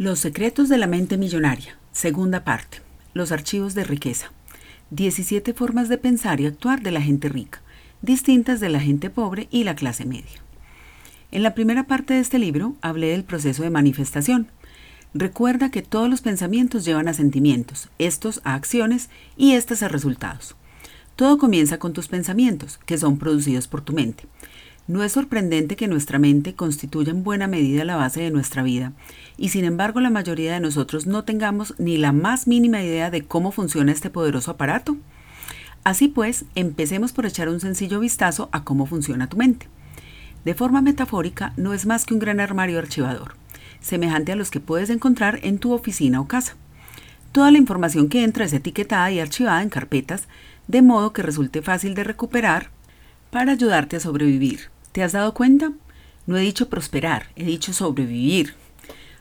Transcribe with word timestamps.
Los 0.00 0.18
secretos 0.18 0.70
de 0.70 0.78
la 0.78 0.86
mente 0.86 1.18
millonaria. 1.18 1.76
Segunda 1.92 2.42
parte. 2.42 2.78
Los 3.12 3.32
archivos 3.32 3.74
de 3.74 3.84
riqueza. 3.84 4.32
17 4.92 5.52
formas 5.52 5.90
de 5.90 5.98
pensar 5.98 6.40
y 6.40 6.46
actuar 6.46 6.80
de 6.80 6.90
la 6.90 7.02
gente 7.02 7.28
rica, 7.28 7.60
distintas 8.00 8.60
de 8.60 8.70
la 8.70 8.80
gente 8.80 9.10
pobre 9.10 9.46
y 9.50 9.64
la 9.64 9.74
clase 9.74 10.06
media. 10.06 10.40
En 11.32 11.42
la 11.42 11.52
primera 11.52 11.86
parte 11.86 12.14
de 12.14 12.20
este 12.20 12.38
libro 12.38 12.76
hablé 12.80 13.08
del 13.08 13.24
proceso 13.24 13.62
de 13.62 13.68
manifestación. 13.68 14.46
Recuerda 15.12 15.70
que 15.70 15.82
todos 15.82 16.08
los 16.08 16.22
pensamientos 16.22 16.86
llevan 16.86 17.06
a 17.06 17.12
sentimientos, 17.12 17.90
estos 17.98 18.40
a 18.42 18.54
acciones 18.54 19.10
y 19.36 19.52
estas 19.52 19.82
a 19.82 19.88
resultados. 19.88 20.56
Todo 21.14 21.36
comienza 21.36 21.78
con 21.78 21.92
tus 21.92 22.08
pensamientos, 22.08 22.80
que 22.86 22.96
son 22.96 23.18
producidos 23.18 23.68
por 23.68 23.82
tu 23.82 23.92
mente. 23.92 24.24
No 24.90 25.04
es 25.04 25.12
sorprendente 25.12 25.76
que 25.76 25.86
nuestra 25.86 26.18
mente 26.18 26.56
constituya 26.56 27.12
en 27.12 27.22
buena 27.22 27.46
medida 27.46 27.84
la 27.84 27.94
base 27.94 28.22
de 28.22 28.32
nuestra 28.32 28.64
vida, 28.64 28.92
y 29.36 29.50
sin 29.50 29.64
embargo 29.64 30.00
la 30.00 30.10
mayoría 30.10 30.52
de 30.52 30.58
nosotros 30.58 31.06
no 31.06 31.22
tengamos 31.22 31.76
ni 31.78 31.96
la 31.96 32.10
más 32.10 32.48
mínima 32.48 32.82
idea 32.82 33.08
de 33.08 33.22
cómo 33.22 33.52
funciona 33.52 33.92
este 33.92 34.10
poderoso 34.10 34.50
aparato. 34.50 34.96
Así 35.84 36.08
pues, 36.08 36.44
empecemos 36.56 37.12
por 37.12 37.24
echar 37.24 37.48
un 37.48 37.60
sencillo 37.60 38.00
vistazo 38.00 38.48
a 38.50 38.64
cómo 38.64 38.84
funciona 38.84 39.28
tu 39.28 39.36
mente. 39.36 39.68
De 40.44 40.54
forma 40.54 40.82
metafórica, 40.82 41.52
no 41.56 41.72
es 41.72 41.86
más 41.86 42.04
que 42.04 42.14
un 42.14 42.18
gran 42.18 42.40
armario 42.40 42.80
archivador, 42.80 43.36
semejante 43.80 44.32
a 44.32 44.36
los 44.36 44.50
que 44.50 44.58
puedes 44.58 44.90
encontrar 44.90 45.38
en 45.44 45.60
tu 45.60 45.72
oficina 45.72 46.20
o 46.20 46.26
casa. 46.26 46.56
Toda 47.30 47.52
la 47.52 47.58
información 47.58 48.08
que 48.08 48.24
entra 48.24 48.44
es 48.44 48.52
etiquetada 48.52 49.08
y 49.12 49.20
archivada 49.20 49.62
en 49.62 49.68
carpetas, 49.68 50.26
de 50.66 50.82
modo 50.82 51.12
que 51.12 51.22
resulte 51.22 51.62
fácil 51.62 51.94
de 51.94 52.02
recuperar 52.02 52.70
para 53.30 53.52
ayudarte 53.52 53.94
a 53.94 54.00
sobrevivir. 54.00 54.62
¿Te 54.92 55.04
has 55.04 55.12
dado 55.12 55.34
cuenta? 55.34 55.72
No 56.26 56.36
he 56.36 56.40
dicho 56.40 56.68
prosperar, 56.68 57.26
he 57.36 57.44
dicho 57.44 57.72
sobrevivir. 57.72 58.54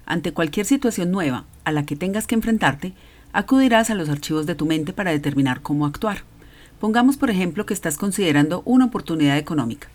Ante 0.05 0.33
cualquier 0.33 0.65
situación 0.65 1.11
nueva 1.11 1.45
a 1.63 1.71
la 1.71 1.85
que 1.85 1.95
tengas 1.95 2.25
que 2.25 2.33
enfrentarte, 2.33 2.93
acudirás 3.33 3.91
a 3.91 3.95
los 3.95 4.09
archivos 4.09 4.47
de 4.47 4.55
tu 4.55 4.65
mente 4.65 4.93
para 4.93 5.11
determinar 5.11 5.61
cómo 5.61 5.85
actuar. 5.85 6.23
Pongamos, 6.79 7.17
por 7.17 7.29
ejemplo, 7.29 7.67
que 7.67 7.75
estás 7.75 7.97
considerando 7.97 8.63
una 8.65 8.85
oportunidad 8.85 9.37
económica. 9.37 9.89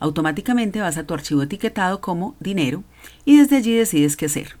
Automáticamente 0.00 0.80
vas 0.80 0.96
a 0.96 1.04
tu 1.04 1.12
archivo 1.12 1.42
etiquetado 1.42 2.00
como 2.00 2.34
dinero 2.40 2.82
y 3.26 3.36
desde 3.36 3.56
allí 3.56 3.74
decides 3.74 4.16
qué 4.16 4.26
hacer. 4.26 4.56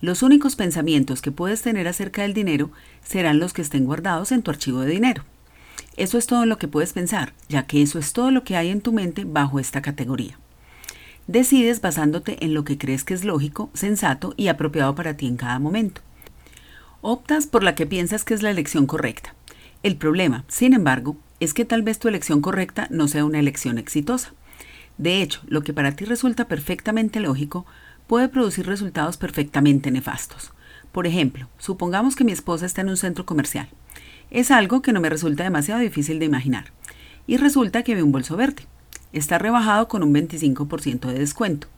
Los 0.00 0.22
únicos 0.22 0.54
pensamientos 0.54 1.22
que 1.22 1.32
puedes 1.32 1.62
tener 1.62 1.88
acerca 1.88 2.22
del 2.22 2.34
dinero 2.34 2.70
serán 3.02 3.40
los 3.40 3.52
que 3.52 3.62
estén 3.62 3.84
guardados 3.84 4.30
en 4.30 4.42
tu 4.42 4.52
archivo 4.52 4.80
de 4.80 4.90
dinero. 4.90 5.24
Eso 5.96 6.18
es 6.18 6.26
todo 6.26 6.44
lo 6.46 6.58
que 6.58 6.68
puedes 6.68 6.92
pensar, 6.92 7.32
ya 7.48 7.66
que 7.66 7.82
eso 7.82 7.98
es 7.98 8.12
todo 8.12 8.30
lo 8.30 8.44
que 8.44 8.56
hay 8.56 8.70
en 8.70 8.80
tu 8.80 8.92
mente 8.92 9.24
bajo 9.24 9.60
esta 9.60 9.82
categoría. 9.82 10.38
Decides 11.26 11.80
basándote 11.80 12.44
en 12.44 12.52
lo 12.52 12.64
que 12.64 12.76
crees 12.76 13.04
que 13.04 13.14
es 13.14 13.24
lógico, 13.24 13.70
sensato 13.72 14.34
y 14.36 14.48
apropiado 14.48 14.94
para 14.94 15.16
ti 15.16 15.26
en 15.26 15.36
cada 15.36 15.58
momento. 15.58 16.02
Optas 17.00 17.46
por 17.46 17.62
la 17.62 17.74
que 17.74 17.86
piensas 17.86 18.24
que 18.24 18.34
es 18.34 18.42
la 18.42 18.50
elección 18.50 18.86
correcta. 18.86 19.34
El 19.82 19.96
problema, 19.96 20.44
sin 20.48 20.74
embargo, 20.74 21.16
es 21.40 21.54
que 21.54 21.64
tal 21.64 21.82
vez 21.82 21.98
tu 21.98 22.08
elección 22.08 22.40
correcta 22.40 22.88
no 22.90 23.08
sea 23.08 23.24
una 23.24 23.38
elección 23.38 23.78
exitosa. 23.78 24.32
De 24.98 25.22
hecho, 25.22 25.40
lo 25.46 25.62
que 25.62 25.72
para 25.72 25.96
ti 25.96 26.04
resulta 26.04 26.48
perfectamente 26.48 27.20
lógico 27.20 27.66
puede 28.06 28.28
producir 28.28 28.66
resultados 28.66 29.16
perfectamente 29.16 29.90
nefastos. 29.90 30.52
Por 30.92 31.06
ejemplo, 31.06 31.48
supongamos 31.58 32.16
que 32.16 32.24
mi 32.24 32.32
esposa 32.32 32.66
está 32.66 32.82
en 32.82 32.90
un 32.90 32.96
centro 32.96 33.26
comercial. 33.26 33.68
Es 34.30 34.50
algo 34.50 34.82
que 34.82 34.92
no 34.92 35.00
me 35.00 35.10
resulta 35.10 35.44
demasiado 35.44 35.80
difícil 35.80 36.18
de 36.18 36.26
imaginar. 36.26 36.66
Y 37.26 37.36
resulta 37.36 37.82
que 37.82 37.94
ve 37.94 38.02
un 38.02 38.12
bolso 38.12 38.36
verde. 38.36 38.66
Está 39.12 39.38
rebajado 39.38 39.88
con 39.88 40.02
un 40.02 40.12
25% 40.12 41.06
de 41.08 41.18
descuento. 41.18 41.68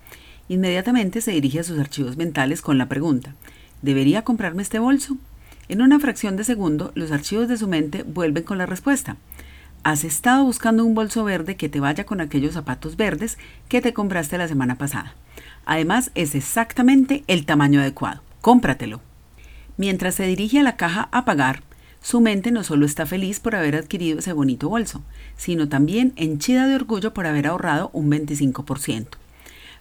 Inmediatamente 0.48 1.20
se 1.20 1.32
dirige 1.32 1.60
a 1.60 1.64
sus 1.64 1.78
archivos 1.78 2.16
mentales 2.16 2.62
con 2.62 2.78
la 2.78 2.88
pregunta, 2.88 3.34
¿debería 3.82 4.22
comprarme 4.22 4.62
este 4.62 4.78
bolso? 4.78 5.16
En 5.68 5.82
una 5.82 5.98
fracción 5.98 6.36
de 6.36 6.44
segundo, 6.44 6.92
los 6.94 7.10
archivos 7.10 7.48
de 7.48 7.56
su 7.56 7.66
mente 7.66 8.04
vuelven 8.04 8.44
con 8.44 8.58
la 8.58 8.66
respuesta. 8.66 9.16
Has 9.82 10.04
estado 10.04 10.44
buscando 10.44 10.84
un 10.84 10.94
bolso 10.94 11.24
verde 11.24 11.56
que 11.56 11.68
te 11.68 11.80
vaya 11.80 12.06
con 12.06 12.20
aquellos 12.20 12.54
zapatos 12.54 12.96
verdes 12.96 13.38
que 13.68 13.80
te 13.80 13.92
compraste 13.92 14.38
la 14.38 14.48
semana 14.48 14.76
pasada. 14.78 15.14
Además, 15.64 16.12
es 16.14 16.34
exactamente 16.34 17.24
el 17.26 17.44
tamaño 17.44 17.80
adecuado. 17.80 18.22
Cómpratelo. 18.40 19.00
Mientras 19.76 20.14
se 20.14 20.26
dirige 20.26 20.60
a 20.60 20.62
la 20.62 20.76
caja 20.76 21.08
a 21.10 21.24
pagar, 21.24 21.62
su 22.06 22.20
mente 22.20 22.52
no 22.52 22.62
solo 22.62 22.86
está 22.86 23.04
feliz 23.04 23.40
por 23.40 23.56
haber 23.56 23.74
adquirido 23.74 24.20
ese 24.20 24.32
bonito 24.32 24.68
bolso, 24.68 25.02
sino 25.36 25.68
también 25.68 26.12
henchida 26.14 26.68
de 26.68 26.76
orgullo 26.76 27.12
por 27.12 27.26
haber 27.26 27.48
ahorrado 27.48 27.90
un 27.92 28.08
25%. 28.08 29.08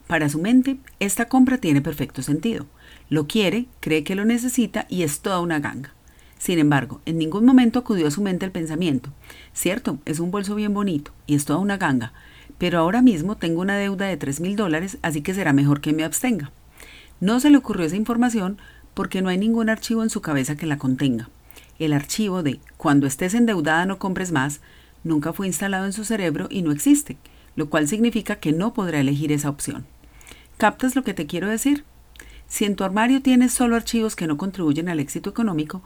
Para 0.08 0.28
su 0.28 0.40
mente, 0.40 0.78
esta 1.00 1.26
compra 1.26 1.60
tiene 1.60 1.84
perfecto 1.84 2.24
sentido. 2.24 2.66
Lo 3.12 3.28
quiere, 3.28 3.68
cree 3.80 4.04
que 4.04 4.16
lo 4.16 4.26
necesita 4.26 4.88
y 4.90 5.04
es 5.04 5.20
toda 5.20 5.40
una 5.40 5.60
ganga. 5.60 5.94
Sin 6.40 6.58
embargo, 6.58 7.00
en 7.06 7.20
ningún 7.20 7.46
momento 7.46 7.78
acudió 7.78 8.08
a 8.08 8.12
su 8.12 8.24
mente 8.24 8.44
el 8.44 8.52
pensamiento. 8.52 9.12
Cierto, 9.54 10.00
es 10.06 10.20
un 10.20 10.32
bolso 10.32 10.56
bien 10.56 10.74
bonito 10.74 11.12
y 11.28 11.36
es 11.36 11.46
toda 11.46 11.60
una 11.60 11.78
ganga, 11.78 12.12
pero 12.58 12.80
ahora 12.80 13.04
mismo 13.04 13.38
tengo 13.38 13.62
una 13.62 13.78
deuda 13.78 14.08
de 14.08 14.18
3 14.18 14.40
mil 14.40 14.56
dólares, 14.56 14.98
así 15.04 15.22
que 15.22 15.36
será 15.36 15.54
mejor 15.54 15.80
que 15.80 15.94
me 15.94 16.04
abstenga. 16.04 16.52
No 17.20 17.40
se 17.40 17.52
le 17.52 17.58
ocurrió 17.58 17.86
esa 17.86 17.98
información 17.98 18.58
porque 18.96 19.22
no 19.22 19.30
hay 19.30 19.38
ningún 19.38 19.70
archivo 19.70 20.02
en 20.02 20.10
su 20.10 20.22
cabeza 20.22 20.56
que 20.56 20.66
la 20.66 20.80
contenga. 20.80 21.30
El 21.78 21.94
archivo 21.94 22.42
de 22.42 22.60
cuando 22.78 23.06
estés 23.06 23.34
endeudada 23.34 23.86
no 23.86 24.00
compres 24.00 24.32
más 24.32 24.62
nunca 25.04 25.34
fue 25.34 25.48
instalado 25.48 25.86
en 25.86 25.94
su 25.94 26.06
cerebro 26.06 26.48
y 26.50 26.62
no 26.62 26.72
existe, 26.72 27.18
lo 27.56 27.70
cual 27.70 27.88
significa 27.88 28.38
que 28.38 28.54
no 28.54 28.74
podrá 28.74 29.00
elegir 29.00 29.32
esa 29.32 29.50
opción. 29.50 29.86
¿Captas 30.58 30.96
lo 30.96 31.04
que 31.04 31.14
te 31.14 31.26
quiero 31.28 31.50
decir? 31.50 31.84
Si 32.48 32.66
en 32.66 32.76
tu 32.76 32.84
armario 32.84 33.22
tienes 33.22 33.54
solo 33.54 33.76
archivos 33.76 34.16
que 34.16 34.28
no 34.28 34.38
contribuyen 34.38 34.88
al 34.88 35.00
éxito 35.00 35.30
económico, 35.30 35.82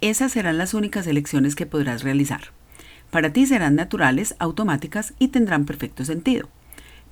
esas 0.00 0.32
serán 0.32 0.58
las 0.58 0.74
únicas 0.74 1.06
elecciones 1.06 1.54
que 1.56 1.66
podrás 1.66 2.02
realizar. 2.02 2.40
Para 3.10 3.32
ti 3.32 3.46
serán 3.46 3.74
naturales, 3.74 4.36
automáticas 4.38 5.14
y 5.18 5.28
tendrán 5.28 5.64
perfecto 5.64 6.04
sentido. 6.04 6.48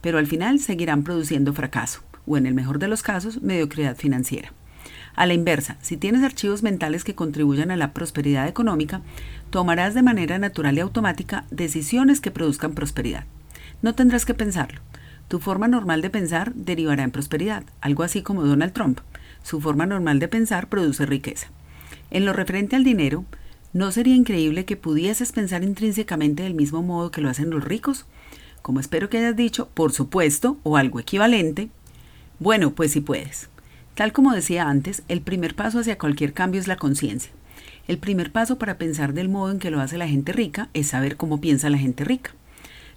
Pero 0.00 0.18
al 0.18 0.26
final 0.26 0.60
seguirán 0.60 1.02
produciendo 1.02 1.52
fracaso, 1.52 2.00
o 2.26 2.36
en 2.36 2.46
el 2.46 2.54
mejor 2.54 2.78
de 2.78 2.88
los 2.88 3.02
casos, 3.02 3.42
mediocridad 3.42 3.96
financiera. 3.96 4.52
A 5.14 5.26
la 5.26 5.34
inversa, 5.34 5.76
si 5.82 5.96
tienes 5.96 6.22
archivos 6.22 6.62
mentales 6.62 7.04
que 7.04 7.14
contribuyan 7.14 7.70
a 7.70 7.76
la 7.76 7.92
prosperidad 7.92 8.48
económica, 8.48 9.02
tomarás 9.50 9.94
de 9.94 10.02
manera 10.02 10.38
natural 10.38 10.76
y 10.76 10.80
automática 10.80 11.44
decisiones 11.50 12.20
que 12.20 12.30
produzcan 12.30 12.74
prosperidad. 12.74 13.24
No 13.82 13.94
tendrás 13.94 14.24
que 14.24 14.34
pensarlo. 14.34 14.80
Tu 15.28 15.38
forma 15.38 15.68
normal 15.68 16.02
de 16.02 16.10
pensar 16.10 16.54
derivará 16.54 17.02
en 17.02 17.10
prosperidad, 17.10 17.64
algo 17.80 18.02
así 18.02 18.22
como 18.22 18.44
Donald 18.44 18.72
Trump. 18.72 19.00
Su 19.42 19.60
forma 19.60 19.86
normal 19.86 20.18
de 20.18 20.28
pensar 20.28 20.68
produce 20.68 21.06
riqueza. 21.06 21.48
En 22.10 22.24
lo 22.24 22.32
referente 22.32 22.76
al 22.76 22.84
dinero, 22.84 23.24
¿no 23.72 23.92
sería 23.92 24.16
increíble 24.16 24.64
que 24.64 24.76
pudieses 24.76 25.32
pensar 25.32 25.62
intrínsecamente 25.62 26.42
del 26.42 26.54
mismo 26.54 26.82
modo 26.82 27.10
que 27.10 27.20
lo 27.20 27.28
hacen 27.28 27.50
los 27.50 27.62
ricos? 27.62 28.06
Como 28.62 28.80
espero 28.80 29.08
que 29.08 29.18
hayas 29.18 29.36
dicho, 29.36 29.68
por 29.74 29.92
supuesto, 29.92 30.58
o 30.62 30.76
algo 30.76 30.98
equivalente. 30.98 31.68
Bueno, 32.38 32.72
pues 32.72 32.92
si 32.92 33.00
puedes. 33.00 33.49
Tal 34.00 34.14
como 34.14 34.32
decía 34.32 34.66
antes, 34.66 35.02
el 35.08 35.20
primer 35.20 35.54
paso 35.54 35.78
hacia 35.78 35.98
cualquier 35.98 36.32
cambio 36.32 36.58
es 36.58 36.66
la 36.66 36.76
conciencia. 36.76 37.30
El 37.86 37.98
primer 37.98 38.32
paso 38.32 38.56
para 38.56 38.78
pensar 38.78 39.12
del 39.12 39.28
modo 39.28 39.52
en 39.52 39.58
que 39.58 39.70
lo 39.70 39.78
hace 39.78 39.98
la 39.98 40.08
gente 40.08 40.32
rica 40.32 40.70
es 40.72 40.86
saber 40.86 41.18
cómo 41.18 41.42
piensa 41.42 41.68
la 41.68 41.76
gente 41.76 42.04
rica. 42.04 42.30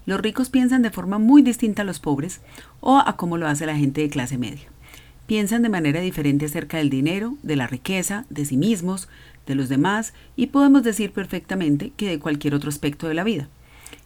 Los 0.05 0.21
ricos 0.21 0.49
piensan 0.49 0.81
de 0.81 0.91
forma 0.91 1.17
muy 1.19 1.41
distinta 1.41 1.81
a 1.81 1.85
los 1.85 1.99
pobres 1.99 2.39
o 2.79 2.99
a 2.99 3.17
cómo 3.17 3.35
lo 3.35 3.49
hace 3.49 3.65
la 3.65 3.75
gente 3.75 3.99
de 3.99 4.09
clase 4.09 4.37
media. 4.37 4.63
Piensan 5.27 5.61
de 5.61 5.67
manera 5.67 5.99
diferente 5.99 6.45
acerca 6.45 6.77
del 6.77 6.89
dinero, 6.89 7.35
de 7.43 7.57
la 7.57 7.67
riqueza, 7.67 8.23
de 8.29 8.45
sí 8.45 8.55
mismos, 8.55 9.09
de 9.45 9.55
los 9.55 9.67
demás 9.67 10.13
y 10.37 10.47
podemos 10.47 10.83
decir 10.83 11.11
perfectamente 11.11 11.91
que 11.97 12.07
de 12.07 12.19
cualquier 12.19 12.55
otro 12.55 12.69
aspecto 12.69 13.09
de 13.09 13.15
la 13.15 13.25
vida. 13.25 13.49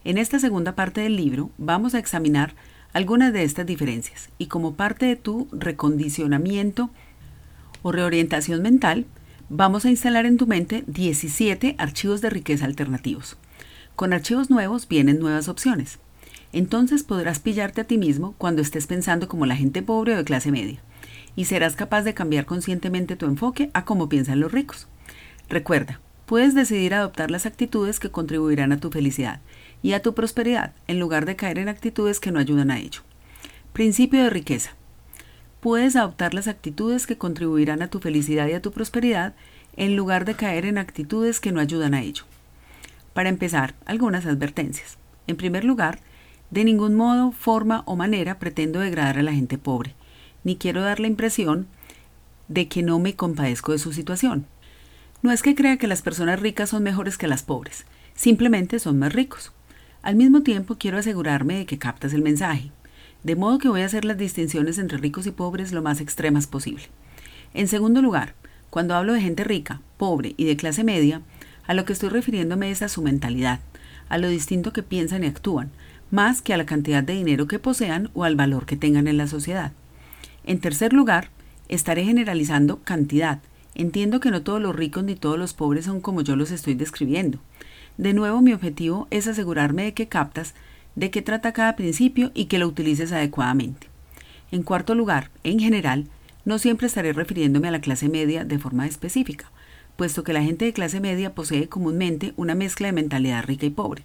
En 0.04 0.18
esta 0.18 0.40
segunda 0.40 0.74
parte 0.74 1.02
del 1.02 1.16
libro 1.16 1.52
vamos 1.60 1.94
a 1.94 2.00
examinar 2.00 2.56
algunas 2.98 3.32
de 3.32 3.44
estas 3.44 3.68
diferencias 3.68 4.30
y 4.40 4.48
como 4.48 4.74
parte 4.74 5.06
de 5.06 5.16
tu 5.16 5.48
recondicionamiento 5.52 6.90
o 7.84 7.92
reorientación 7.92 8.64
mental, 8.64 9.06
vamos 9.50 9.86
a 9.86 9.92
instalar 9.92 10.26
en 10.26 10.38
tu 10.38 10.48
mente 10.48 10.84
17 10.88 11.76
archivos 11.78 12.22
de 12.22 12.32
riqueza 12.32 12.66
alternativos. 12.66 13.38
Con 13.96 14.14
archivos 14.14 14.50
nuevos 14.50 14.88
vienen 14.88 15.20
nuevas 15.20 15.48
opciones. 15.48 16.00
Entonces 16.54 17.04
podrás 17.04 17.38
pillarte 17.38 17.82
a 17.82 17.84
ti 17.84 18.00
mismo 18.00 18.34
cuando 18.40 18.64
estés 18.64 18.88
pensando 18.88 19.28
como 19.28 19.46
la 19.46 19.56
gente 19.56 19.84
pobre 19.84 20.16
o 20.16 20.18
de 20.18 20.24
clase 20.24 20.52
media, 20.52 20.80
y 21.36 21.46
serás 21.46 21.76
capaz 21.76 22.02
de 22.02 22.16
cambiar 22.16 22.48
conscientemente 22.48 23.16
tu 23.16 23.28
enfoque 23.28 23.70
a 23.76 23.86
cómo 23.86 24.10
piensan 24.10 24.40
los 24.40 24.52
ricos. 24.52 24.88
Recuerda, 25.50 26.02
puedes 26.26 26.56
decidir 26.56 26.96
adoptar 26.96 27.30
las 27.30 27.46
actitudes 27.46 28.00
que 28.00 28.10
contribuirán 28.10 28.72
a 28.72 28.80
tu 28.80 28.90
felicidad 28.90 29.40
y 29.82 29.94
a 29.94 30.02
tu 30.02 30.14
prosperidad, 30.14 30.74
en 30.88 31.00
lugar 31.00 31.26
de 31.26 31.36
caer 31.36 31.60
en 31.60 31.70
actitudes 31.70 32.20
que 32.20 32.32
no 32.32 32.40
ayudan 32.40 32.72
a 32.72 32.80
ello. 32.80 33.02
Principio 33.74 34.24
de 34.24 34.30
riqueza. 34.30 34.72
Puedes 35.60 35.96
adoptar 35.96 36.34
las 36.34 36.48
actitudes 36.48 37.08
que 37.08 37.18
contribuirán 37.18 37.82
a 37.82 37.90
tu 37.90 38.00
felicidad 38.00 38.48
y 38.48 38.54
a 38.54 38.62
tu 38.62 38.72
prosperidad, 38.72 39.34
en 39.76 39.96
lugar 39.96 40.26
de 40.26 40.36
caer 40.36 40.66
en 40.66 40.78
actitudes 40.78 41.40
que 41.40 41.52
no 41.52 41.60
ayudan 41.60 41.94
a 41.94 42.02
ello. 42.02 42.24
Para 43.14 43.30
empezar, 43.30 43.76
algunas 43.86 44.26
advertencias. 44.26 44.98
En 45.28 45.38
primer 45.38 45.64
lugar, 45.64 46.00
de 46.52 46.64
ningún 46.64 46.96
modo, 46.96 47.32
forma 47.32 47.84
o 47.86 47.96
manera 47.96 48.40
pretendo 48.40 48.80
degradar 48.80 49.18
a 49.18 49.24
la 49.24 49.34
gente 49.34 49.58
pobre, 49.58 49.96
ni 50.44 50.56
quiero 50.56 50.82
dar 50.82 51.00
la 51.00 51.08
impresión 51.08 51.68
de 52.48 52.68
que 52.68 52.84
no 52.84 53.00
me 53.00 53.16
compadezco 53.16 53.74
de 53.74 53.80
su 53.80 53.92
situación. 53.92 54.46
No 55.22 55.32
es 55.32 55.42
que 55.42 55.56
crea 55.56 55.78
que 55.78 55.88
las 55.88 56.02
personas 56.02 56.40
ricas 56.40 56.70
son 56.70 56.84
mejores 56.84 57.18
que 57.18 57.28
las 57.28 57.44
pobres, 57.44 57.86
simplemente 58.16 58.80
son 58.80 59.00
más 59.00 59.14
ricos. 59.14 59.52
Al 60.02 60.16
mismo 60.16 60.42
tiempo 60.42 60.78
quiero 60.78 60.98
asegurarme 60.98 61.58
de 61.58 61.66
que 61.66 61.78
captas 61.78 62.14
el 62.14 62.22
mensaje, 62.22 62.72
de 63.24 63.36
modo 63.36 63.58
que 63.58 63.70
voy 63.70 63.82
a 63.82 63.86
hacer 63.86 64.06
las 64.06 64.18
distinciones 64.18 64.78
entre 64.78 64.98
ricos 64.98 65.28
y 65.28 65.32
pobres 65.32 65.72
lo 65.72 65.82
más 65.82 66.00
extremas 66.02 66.48
posible. 66.48 66.84
En 67.54 67.68
segundo 67.68 68.02
lugar, 68.02 68.36
cuando 68.70 68.96
hablo 68.96 69.14
de 69.14 69.22
gente 69.22 69.44
rica, 69.44 69.82
pobre 69.98 70.34
y 70.38 70.46
de 70.46 70.56
clase 70.58 70.84
media, 70.84 71.22
a 71.66 71.74
lo 71.74 71.86
que 71.86 71.94
estoy 71.94 72.10
refiriéndome 72.10 72.72
es 72.72 72.82
a 72.82 72.90
su 72.90 73.02
mentalidad, 73.02 73.60
a 74.10 74.18
lo 74.18 74.30
distinto 74.30 74.72
que 74.74 74.84
piensan 74.84 75.24
y 75.24 75.28
actúan, 75.28 75.72
más 76.12 76.42
que 76.42 76.54
a 76.54 76.58
la 76.58 76.66
cantidad 76.66 77.04
de 77.04 77.14
dinero 77.14 77.48
que 77.48 77.60
posean 77.60 78.10
o 78.14 78.24
al 78.24 78.36
valor 78.36 78.66
que 78.66 78.78
tengan 78.78 79.08
en 79.08 79.18
la 79.18 79.28
sociedad. 79.28 79.74
En 80.46 80.60
tercer 80.60 80.94
lugar, 80.94 81.30
estaré 81.68 82.06
generalizando 82.06 82.82
cantidad. 82.84 83.40
Entiendo 83.76 84.20
que 84.20 84.32
no 84.32 84.42
todos 84.42 84.62
los 84.62 84.76
ricos 84.76 85.04
ni 85.04 85.16
todos 85.16 85.38
los 85.38 85.54
pobres 85.54 85.86
son 85.86 86.00
como 86.00 86.22
yo 86.22 86.36
los 86.36 86.52
estoy 86.52 86.74
describiendo. 86.76 87.40
De 87.98 88.14
nuevo, 88.14 88.42
mi 88.42 88.54
objetivo 88.54 89.08
es 89.10 89.28
asegurarme 89.28 89.84
de 89.84 89.94
que 89.94 90.08
captas 90.08 90.54
de 90.96 91.12
qué 91.12 91.22
trata 91.22 91.54
cada 91.54 91.76
principio 91.76 92.32
y 92.34 92.46
que 92.46 92.60
lo 92.60 92.68
utilices 92.68 93.12
adecuadamente. 93.12 93.88
En 94.52 94.64
cuarto 94.64 94.96
lugar, 94.96 95.30
en 95.44 95.60
general, 95.60 96.08
no 96.46 96.60
siempre 96.60 96.88
estaré 96.88 97.14
refiriéndome 97.14 97.68
a 97.68 97.72
la 97.72 97.82
clase 97.82 98.08
media 98.10 98.46
de 98.46 98.58
forma 98.58 98.88
específica, 98.88 99.52
puesto 99.96 100.24
que 100.24 100.34
la 100.34 100.44
gente 100.44 100.66
de 100.66 100.74
clase 100.74 101.00
media 101.00 101.36
posee 101.36 101.70
comúnmente 101.70 102.34
una 102.38 102.56
mezcla 102.56 102.88
de 102.88 102.94
mentalidad 102.94 103.44
rica 103.44 103.66
y 103.66 103.70
pobre. 103.70 104.04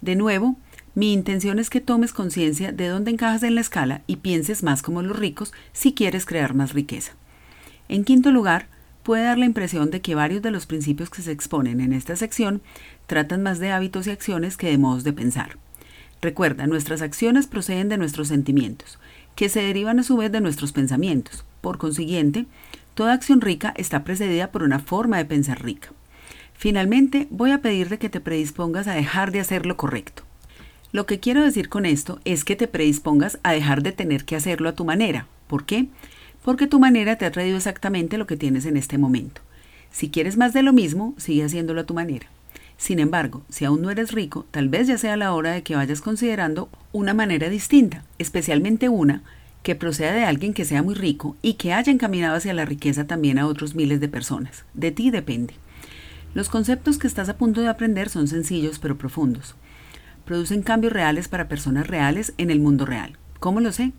De 0.00 0.16
nuevo, 0.16 0.56
mi 0.94 1.12
intención 1.12 1.58
es 1.58 1.70
que 1.70 1.80
tomes 1.80 2.12
conciencia 2.12 2.72
de 2.72 2.88
dónde 2.88 3.10
encajas 3.10 3.42
en 3.42 3.54
la 3.54 3.60
escala 3.60 4.02
y 4.06 4.16
pienses 4.16 4.62
más 4.62 4.82
como 4.82 5.02
los 5.02 5.18
ricos 5.18 5.52
si 5.72 5.94
quieres 5.94 6.26
crear 6.26 6.54
más 6.54 6.72
riqueza. 6.72 7.12
En 7.88 8.04
quinto 8.04 8.32
lugar, 8.32 8.66
puede 9.08 9.24
dar 9.24 9.38
la 9.38 9.46
impresión 9.46 9.90
de 9.90 10.02
que 10.02 10.14
varios 10.14 10.42
de 10.42 10.50
los 10.50 10.66
principios 10.66 11.08
que 11.08 11.22
se 11.22 11.32
exponen 11.32 11.80
en 11.80 11.94
esta 11.94 12.14
sección 12.14 12.60
tratan 13.06 13.42
más 13.42 13.58
de 13.58 13.70
hábitos 13.70 14.06
y 14.06 14.10
acciones 14.10 14.58
que 14.58 14.66
de 14.66 14.76
modos 14.76 15.02
de 15.02 15.14
pensar. 15.14 15.56
Recuerda, 16.20 16.66
nuestras 16.66 17.00
acciones 17.00 17.46
proceden 17.46 17.88
de 17.88 17.96
nuestros 17.96 18.28
sentimientos, 18.28 18.98
que 19.34 19.48
se 19.48 19.62
derivan 19.62 19.98
a 19.98 20.02
su 20.02 20.18
vez 20.18 20.30
de 20.30 20.42
nuestros 20.42 20.72
pensamientos. 20.72 21.46
Por 21.62 21.78
consiguiente, 21.78 22.44
toda 22.92 23.14
acción 23.14 23.40
rica 23.40 23.72
está 23.78 24.04
precedida 24.04 24.52
por 24.52 24.62
una 24.62 24.78
forma 24.78 25.16
de 25.16 25.24
pensar 25.24 25.64
rica. 25.64 25.88
Finalmente, 26.52 27.28
voy 27.30 27.52
a 27.52 27.62
pedirte 27.62 27.96
que 27.96 28.10
te 28.10 28.20
predispongas 28.20 28.88
a 28.88 28.94
dejar 28.94 29.32
de 29.32 29.40
hacer 29.40 29.64
lo 29.64 29.78
correcto. 29.78 30.24
Lo 30.92 31.06
que 31.06 31.18
quiero 31.18 31.42
decir 31.42 31.70
con 31.70 31.86
esto 31.86 32.20
es 32.26 32.44
que 32.44 32.56
te 32.56 32.68
predispongas 32.68 33.38
a 33.42 33.52
dejar 33.52 33.82
de 33.82 33.92
tener 33.92 34.26
que 34.26 34.36
hacerlo 34.36 34.68
a 34.68 34.74
tu 34.74 34.84
manera. 34.84 35.28
¿Por 35.46 35.64
qué? 35.64 35.88
Porque 36.48 36.66
tu 36.66 36.80
manera 36.80 37.16
te 37.16 37.26
ha 37.26 37.30
traído 37.30 37.58
exactamente 37.58 38.16
lo 38.16 38.26
que 38.26 38.38
tienes 38.38 38.64
en 38.64 38.78
este 38.78 38.96
momento. 38.96 39.42
Si 39.90 40.08
quieres 40.08 40.38
más 40.38 40.54
de 40.54 40.62
lo 40.62 40.72
mismo, 40.72 41.12
sigue 41.18 41.44
haciéndolo 41.44 41.82
a 41.82 41.84
tu 41.84 41.92
manera. 41.92 42.26
Sin 42.78 43.00
embargo, 43.00 43.42
si 43.50 43.66
aún 43.66 43.82
no 43.82 43.90
eres 43.90 44.12
rico, 44.12 44.46
tal 44.50 44.70
vez 44.70 44.86
ya 44.86 44.96
sea 44.96 45.18
la 45.18 45.34
hora 45.34 45.52
de 45.52 45.62
que 45.62 45.76
vayas 45.76 46.00
considerando 46.00 46.70
una 46.90 47.12
manera 47.12 47.50
distinta, 47.50 48.02
especialmente 48.18 48.88
una 48.88 49.20
que 49.62 49.74
proceda 49.74 50.14
de 50.14 50.24
alguien 50.24 50.54
que 50.54 50.64
sea 50.64 50.82
muy 50.82 50.94
rico 50.94 51.36
y 51.42 51.52
que 51.52 51.74
haya 51.74 51.92
encaminado 51.92 52.36
hacia 52.36 52.54
la 52.54 52.64
riqueza 52.64 53.06
también 53.06 53.38
a 53.38 53.46
otros 53.46 53.74
miles 53.74 54.00
de 54.00 54.08
personas. 54.08 54.64
De 54.72 54.90
ti 54.90 55.10
depende. 55.10 55.52
Los 56.32 56.48
conceptos 56.48 56.96
que 56.96 57.08
estás 57.08 57.28
a 57.28 57.36
punto 57.36 57.60
de 57.60 57.68
aprender 57.68 58.08
son 58.08 58.26
sencillos 58.26 58.78
pero 58.78 58.96
profundos 58.96 59.54
producen 60.24 60.62
cambios 60.62 60.94
reales 60.94 61.28
para 61.28 61.46
personas 61.46 61.88
reales 61.88 62.32
en 62.38 62.50
el 62.50 62.58
mundo 62.58 62.86
real. 62.86 63.18
¿Cómo 63.38 63.60
lo 63.60 63.70
sé? 63.70 63.92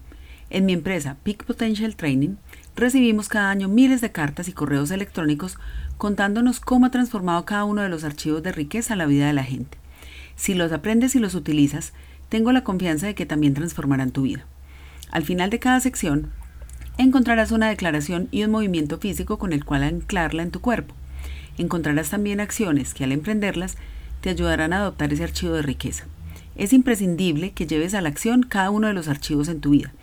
En 0.50 0.66
mi 0.66 0.74
empresa 0.74 1.18
Peak 1.24 1.44
Potential 1.44 1.96
Training 1.96 2.36
recibimos 2.75 3.30
cada 3.30 3.51
año 3.51 3.68
miles 3.68 4.01
de 4.01 4.12
cartas 4.12 4.48
y 4.48 4.54
correos 4.54 4.90
electrónicos 4.90 5.60
contándonos 5.98 6.60
cómo 6.60 6.88
ha 6.88 6.92
transformado 6.92 7.46
cada 7.46 7.66
uno 7.66 7.84
de 7.84 7.90
los 7.90 8.04
archivos 8.04 8.42
de 8.42 8.51
riqueza 8.51 8.96
la 8.96 9.06
vida 9.06 9.28
de 9.28 9.34
la 9.34 9.44
gente. 9.44 9.78
Si 10.36 10.56
los 10.56 10.72
aprendes 10.72 11.13
y 11.16 11.19
los 11.19 11.36
utilizas, 11.36 11.94
tengo 12.30 12.51
la 12.51 12.63
confianza 12.63 13.06
de 13.06 13.13
que 13.13 13.28
también 13.28 13.54
transformarán 13.54 14.10
tu 14.10 14.24
vida. 14.24 14.46
Al 15.12 15.24
final 15.24 15.51
de 15.51 15.60
cada 15.60 15.80
sección, 15.81 16.31
encontrarás 16.98 17.51
una 17.51 17.69
declaración 17.69 18.28
y 18.31 18.44
un 18.44 18.51
movimiento 18.51 18.98
físico 18.98 19.38
con 19.38 19.54
el 19.54 19.66
cual 19.66 19.84
anclarla 19.84 20.42
en 20.42 20.51
tu 20.51 20.62
cuerpo. 20.62 20.96
Encontrarás 21.60 22.10
también 22.10 22.40
acciones 22.40 22.96
que 22.96 23.04
al 23.04 23.12
emprenderlas 23.12 23.78
te 24.22 24.31
ayudarán 24.31 24.74
a 24.74 24.78
adoptar 24.78 25.13
ese 25.13 25.25
archivo 25.25 25.54
de 25.54 25.62
riqueza 25.62 26.06
es 26.60 26.74
imprescindible 26.74 27.51
que 27.51 27.66
lleves 27.66 27.94
a 27.94 28.01
la 28.01 28.10
acción 28.10 28.44
cada 28.44 28.69
uno 28.69 28.88
de 28.88 28.94
los 28.94 29.07
archivos 29.07 29.48
en 29.48 29.62
tu 29.62 29.69
vida, 29.72 29.94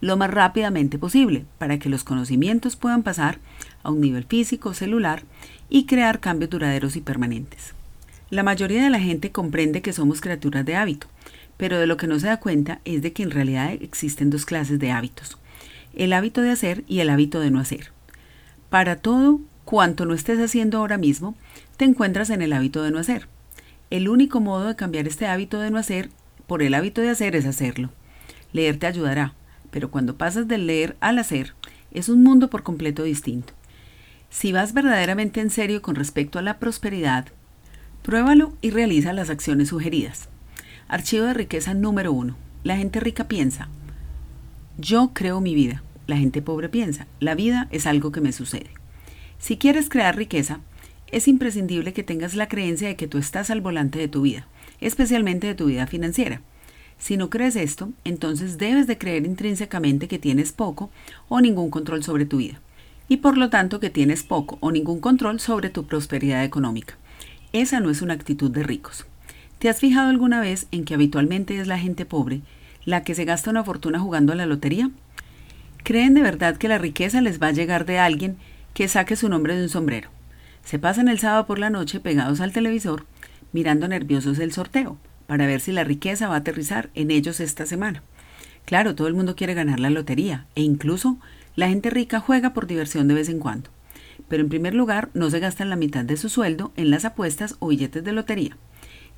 lo 0.00 0.16
más 0.16 0.30
rápidamente 0.30 0.98
posible, 0.98 1.44
para 1.58 1.78
que 1.78 1.88
los 1.88 2.04
conocimientos 2.04 2.76
puedan 2.76 3.02
pasar 3.02 3.38
a 3.82 3.90
un 3.90 4.00
nivel 4.00 4.24
físico, 4.24 4.74
celular 4.74 5.22
y 5.68 5.86
crear 5.86 6.20
cambios 6.20 6.50
duraderos 6.50 6.96
y 6.96 7.00
permanentes. 7.00 7.74
La 8.30 8.42
mayoría 8.42 8.82
de 8.82 8.90
la 8.90 9.00
gente 9.00 9.30
comprende 9.30 9.82
que 9.82 9.92
somos 9.92 10.20
criaturas 10.20 10.64
de 10.64 10.76
hábito, 10.76 11.06
pero 11.56 11.78
de 11.78 11.86
lo 11.86 11.96
que 11.96 12.06
no 12.06 12.18
se 12.18 12.26
da 12.26 12.38
cuenta 12.38 12.80
es 12.84 13.02
de 13.02 13.12
que 13.12 13.22
en 13.22 13.30
realidad 13.30 13.72
existen 13.72 14.30
dos 14.30 14.44
clases 14.44 14.78
de 14.78 14.90
hábitos, 14.90 15.38
el 15.94 16.12
hábito 16.12 16.42
de 16.42 16.50
hacer 16.50 16.84
y 16.86 17.00
el 17.00 17.10
hábito 17.10 17.40
de 17.40 17.50
no 17.50 17.60
hacer. 17.60 17.92
Para 18.68 18.96
todo 18.96 19.40
cuanto 19.64 20.04
no 20.04 20.14
estés 20.14 20.38
haciendo 20.40 20.78
ahora 20.78 20.98
mismo, 20.98 21.34
te 21.76 21.84
encuentras 21.84 22.30
en 22.30 22.42
el 22.42 22.52
hábito 22.52 22.82
de 22.82 22.90
no 22.90 22.98
hacer. 22.98 23.28
El 23.90 24.08
único 24.08 24.40
modo 24.40 24.66
de 24.66 24.76
cambiar 24.76 25.06
este 25.06 25.26
hábito 25.26 25.60
de 25.60 25.70
no 25.70 25.78
hacer 25.78 26.10
por 26.46 26.62
el 26.62 26.74
hábito 26.74 27.00
de 27.00 27.10
hacer 27.10 27.36
es 27.36 27.46
hacerlo. 27.46 27.90
Leer 28.52 28.78
te 28.78 28.86
ayudará, 28.86 29.34
pero 29.70 29.90
cuando 29.90 30.16
pasas 30.16 30.48
del 30.48 30.66
leer 30.66 30.96
al 31.00 31.18
hacer, 31.18 31.54
es 31.90 32.08
un 32.08 32.22
mundo 32.22 32.50
por 32.50 32.62
completo 32.62 33.02
distinto. 33.02 33.52
Si 34.30 34.52
vas 34.52 34.74
verdaderamente 34.74 35.40
en 35.40 35.50
serio 35.50 35.82
con 35.82 35.94
respecto 35.94 36.38
a 36.38 36.42
la 36.42 36.58
prosperidad, 36.58 37.26
pruébalo 38.02 38.52
y 38.60 38.70
realiza 38.70 39.12
las 39.12 39.30
acciones 39.30 39.68
sugeridas. 39.68 40.28
Archivo 40.88 41.24
de 41.24 41.34
riqueza 41.34 41.74
número 41.74 42.12
uno. 42.12 42.36
La 42.64 42.76
gente 42.76 43.00
rica 43.00 43.28
piensa, 43.28 43.68
yo 44.78 45.12
creo 45.14 45.40
mi 45.40 45.54
vida. 45.54 45.82
La 46.06 46.16
gente 46.16 46.42
pobre 46.42 46.68
piensa, 46.68 47.06
la 47.18 47.34
vida 47.34 47.66
es 47.70 47.86
algo 47.86 48.12
que 48.12 48.20
me 48.20 48.32
sucede. 48.32 48.70
Si 49.38 49.56
quieres 49.56 49.88
crear 49.88 50.16
riqueza, 50.16 50.60
es 51.10 51.28
imprescindible 51.28 51.92
que 51.92 52.02
tengas 52.02 52.34
la 52.34 52.48
creencia 52.48 52.88
de 52.88 52.96
que 52.96 53.08
tú 53.08 53.18
estás 53.18 53.50
al 53.50 53.60
volante 53.60 53.98
de 53.98 54.08
tu 54.08 54.22
vida, 54.22 54.46
especialmente 54.80 55.46
de 55.46 55.54
tu 55.54 55.66
vida 55.66 55.86
financiera. 55.86 56.42
Si 56.98 57.16
no 57.16 57.30
crees 57.30 57.56
esto, 57.56 57.90
entonces 58.04 58.58
debes 58.58 58.86
de 58.86 58.98
creer 58.98 59.26
intrínsecamente 59.26 60.08
que 60.08 60.18
tienes 60.18 60.52
poco 60.52 60.90
o 61.28 61.40
ningún 61.40 61.70
control 61.70 62.02
sobre 62.02 62.24
tu 62.24 62.38
vida, 62.38 62.60
y 63.08 63.18
por 63.18 63.36
lo 63.36 63.50
tanto 63.50 63.80
que 63.80 63.90
tienes 63.90 64.22
poco 64.22 64.58
o 64.60 64.72
ningún 64.72 65.00
control 65.00 65.38
sobre 65.40 65.70
tu 65.70 65.86
prosperidad 65.86 66.44
económica. 66.44 66.96
Esa 67.52 67.80
no 67.80 67.90
es 67.90 68.02
una 68.02 68.14
actitud 68.14 68.50
de 68.50 68.62
ricos. 68.62 69.06
¿Te 69.58 69.68
has 69.68 69.80
fijado 69.80 70.10
alguna 70.10 70.40
vez 70.40 70.66
en 70.70 70.84
que 70.84 70.94
habitualmente 70.94 71.58
es 71.58 71.66
la 71.66 71.78
gente 71.78 72.04
pobre 72.04 72.42
la 72.84 73.02
que 73.02 73.14
se 73.14 73.24
gasta 73.24 73.50
una 73.50 73.64
fortuna 73.64 73.98
jugando 73.98 74.32
a 74.32 74.36
la 74.36 74.46
lotería? 74.46 74.90
¿Creen 75.82 76.14
de 76.14 76.22
verdad 76.22 76.56
que 76.56 76.68
la 76.68 76.78
riqueza 76.78 77.20
les 77.20 77.40
va 77.40 77.48
a 77.48 77.52
llegar 77.52 77.84
de 77.84 77.98
alguien 77.98 78.36
que 78.74 78.88
saque 78.88 79.16
su 79.16 79.28
nombre 79.28 79.56
de 79.56 79.62
un 79.62 79.68
sombrero? 79.68 80.10
Se 80.64 80.78
pasan 80.78 81.08
el 81.08 81.18
sábado 81.18 81.46
por 81.46 81.58
la 81.58 81.70
noche 81.70 82.00
pegados 82.00 82.40
al 82.40 82.52
televisor, 82.52 83.06
mirando 83.52 83.86
nerviosos 83.86 84.38
el 84.38 84.52
sorteo, 84.52 84.98
para 85.26 85.46
ver 85.46 85.60
si 85.60 85.72
la 85.72 85.84
riqueza 85.84 86.28
va 86.28 86.34
a 86.34 86.38
aterrizar 86.38 86.90
en 86.94 87.10
ellos 87.10 87.40
esta 87.40 87.66
semana. 87.66 88.02
Claro, 88.64 88.94
todo 88.94 89.08
el 89.08 89.14
mundo 89.14 89.36
quiere 89.36 89.54
ganar 89.54 89.80
la 89.80 89.90
lotería, 89.90 90.46
e 90.54 90.62
incluso 90.62 91.18
la 91.54 91.68
gente 91.68 91.90
rica 91.90 92.20
juega 92.20 92.52
por 92.52 92.66
diversión 92.66 93.08
de 93.08 93.14
vez 93.14 93.28
en 93.28 93.38
cuando. 93.38 93.70
Pero 94.28 94.42
en 94.42 94.48
primer 94.48 94.74
lugar, 94.74 95.10
no 95.14 95.30
se 95.30 95.40
gastan 95.40 95.70
la 95.70 95.76
mitad 95.76 96.04
de 96.04 96.16
su 96.16 96.28
sueldo 96.28 96.72
en 96.76 96.90
las 96.90 97.04
apuestas 97.04 97.56
o 97.58 97.68
billetes 97.68 98.02
de 98.02 98.12
lotería. 98.12 98.56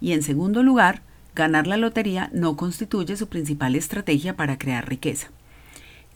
Y 0.01 0.13
en 0.13 0.23
segundo 0.23 0.63
lugar, 0.63 1.03
ganar 1.35 1.67
la 1.67 1.77
lotería 1.77 2.31
no 2.33 2.57
constituye 2.57 3.17
su 3.17 3.29
principal 3.29 3.75
estrategia 3.75 4.37
para 4.37 4.59
crear 4.59 4.89
riqueza. 4.89 5.29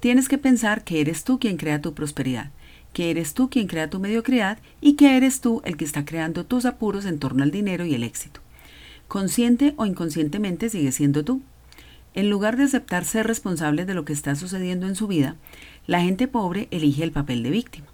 Tienes 0.00 0.28
que 0.28 0.38
pensar 0.38 0.84
que 0.84 1.00
eres 1.00 1.24
tú 1.24 1.38
quien 1.38 1.56
crea 1.56 1.80
tu 1.80 1.94
prosperidad 1.94 2.50
que 2.92 3.10
eres 3.10 3.34
tú 3.34 3.48
quien 3.48 3.66
crea 3.66 3.90
tu 3.90 3.98
mediocridad 3.98 4.58
y 4.80 4.94
que 4.94 5.16
eres 5.16 5.40
tú 5.40 5.62
el 5.64 5.76
que 5.76 5.84
está 5.84 6.04
creando 6.04 6.44
tus 6.44 6.64
apuros 6.64 7.06
en 7.06 7.18
torno 7.18 7.42
al 7.42 7.50
dinero 7.50 7.84
y 7.84 7.94
el 7.94 8.02
éxito. 8.02 8.41
Consciente 9.08 9.74
o 9.76 9.86
inconscientemente 9.86 10.68
sigue 10.68 10.92
siendo 10.92 11.24
tú. 11.24 11.42
En 12.14 12.28
lugar 12.28 12.56
de 12.56 12.64
aceptar 12.64 13.04
ser 13.04 13.26
responsable 13.26 13.84
de 13.84 13.94
lo 13.94 14.04
que 14.04 14.12
está 14.12 14.34
sucediendo 14.34 14.86
en 14.86 14.94
su 14.94 15.06
vida, 15.06 15.36
la 15.86 16.02
gente 16.02 16.28
pobre 16.28 16.68
elige 16.70 17.04
el 17.04 17.12
papel 17.12 17.42
de 17.42 17.50
víctima. 17.50 17.86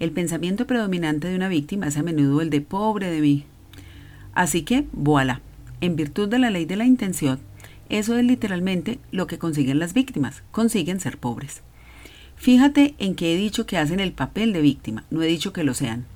El 0.00 0.10
pensamiento 0.10 0.66
predominante 0.66 1.28
de 1.28 1.36
una 1.36 1.48
víctima 1.48 1.86
es 1.86 1.96
a 1.96 2.02
menudo 2.02 2.40
el 2.40 2.50
de 2.50 2.60
pobre 2.60 3.10
de 3.10 3.20
mí. 3.20 3.44
Así 4.34 4.62
que, 4.62 4.86
voilà, 4.92 5.40
en 5.80 5.96
virtud 5.96 6.28
de 6.28 6.38
la 6.38 6.50
ley 6.50 6.64
de 6.64 6.76
la 6.76 6.86
intención, 6.86 7.38
eso 7.88 8.16
es 8.16 8.24
literalmente 8.24 8.98
lo 9.10 9.26
que 9.26 9.38
consiguen 9.38 9.78
las 9.78 9.94
víctimas, 9.94 10.42
consiguen 10.50 10.98
ser 10.98 11.18
pobres. 11.18 11.62
Fíjate 12.36 12.94
en 12.98 13.14
que 13.14 13.32
he 13.32 13.36
dicho 13.36 13.66
que 13.66 13.78
hacen 13.78 14.00
el 14.00 14.12
papel 14.12 14.52
de 14.52 14.62
víctima, 14.62 15.04
no 15.10 15.22
he 15.22 15.26
dicho 15.26 15.52
que 15.52 15.62
lo 15.62 15.74
sean. 15.74 16.06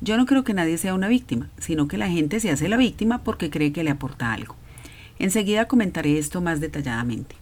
Yo 0.00 0.16
no 0.16 0.26
creo 0.26 0.44
que 0.44 0.54
nadie 0.54 0.78
sea 0.78 0.94
una 0.94 1.08
víctima, 1.08 1.48
sino 1.58 1.88
que 1.88 1.98
la 1.98 2.08
gente 2.08 2.40
se 2.40 2.50
hace 2.50 2.68
la 2.68 2.76
víctima 2.76 3.24
porque 3.24 3.50
cree 3.50 3.72
que 3.72 3.82
le 3.82 3.90
aporta 3.90 4.32
algo. 4.32 4.54
Enseguida 5.18 5.66
comentaré 5.66 6.18
esto 6.18 6.40
más 6.40 6.60
detalladamente. 6.60 7.34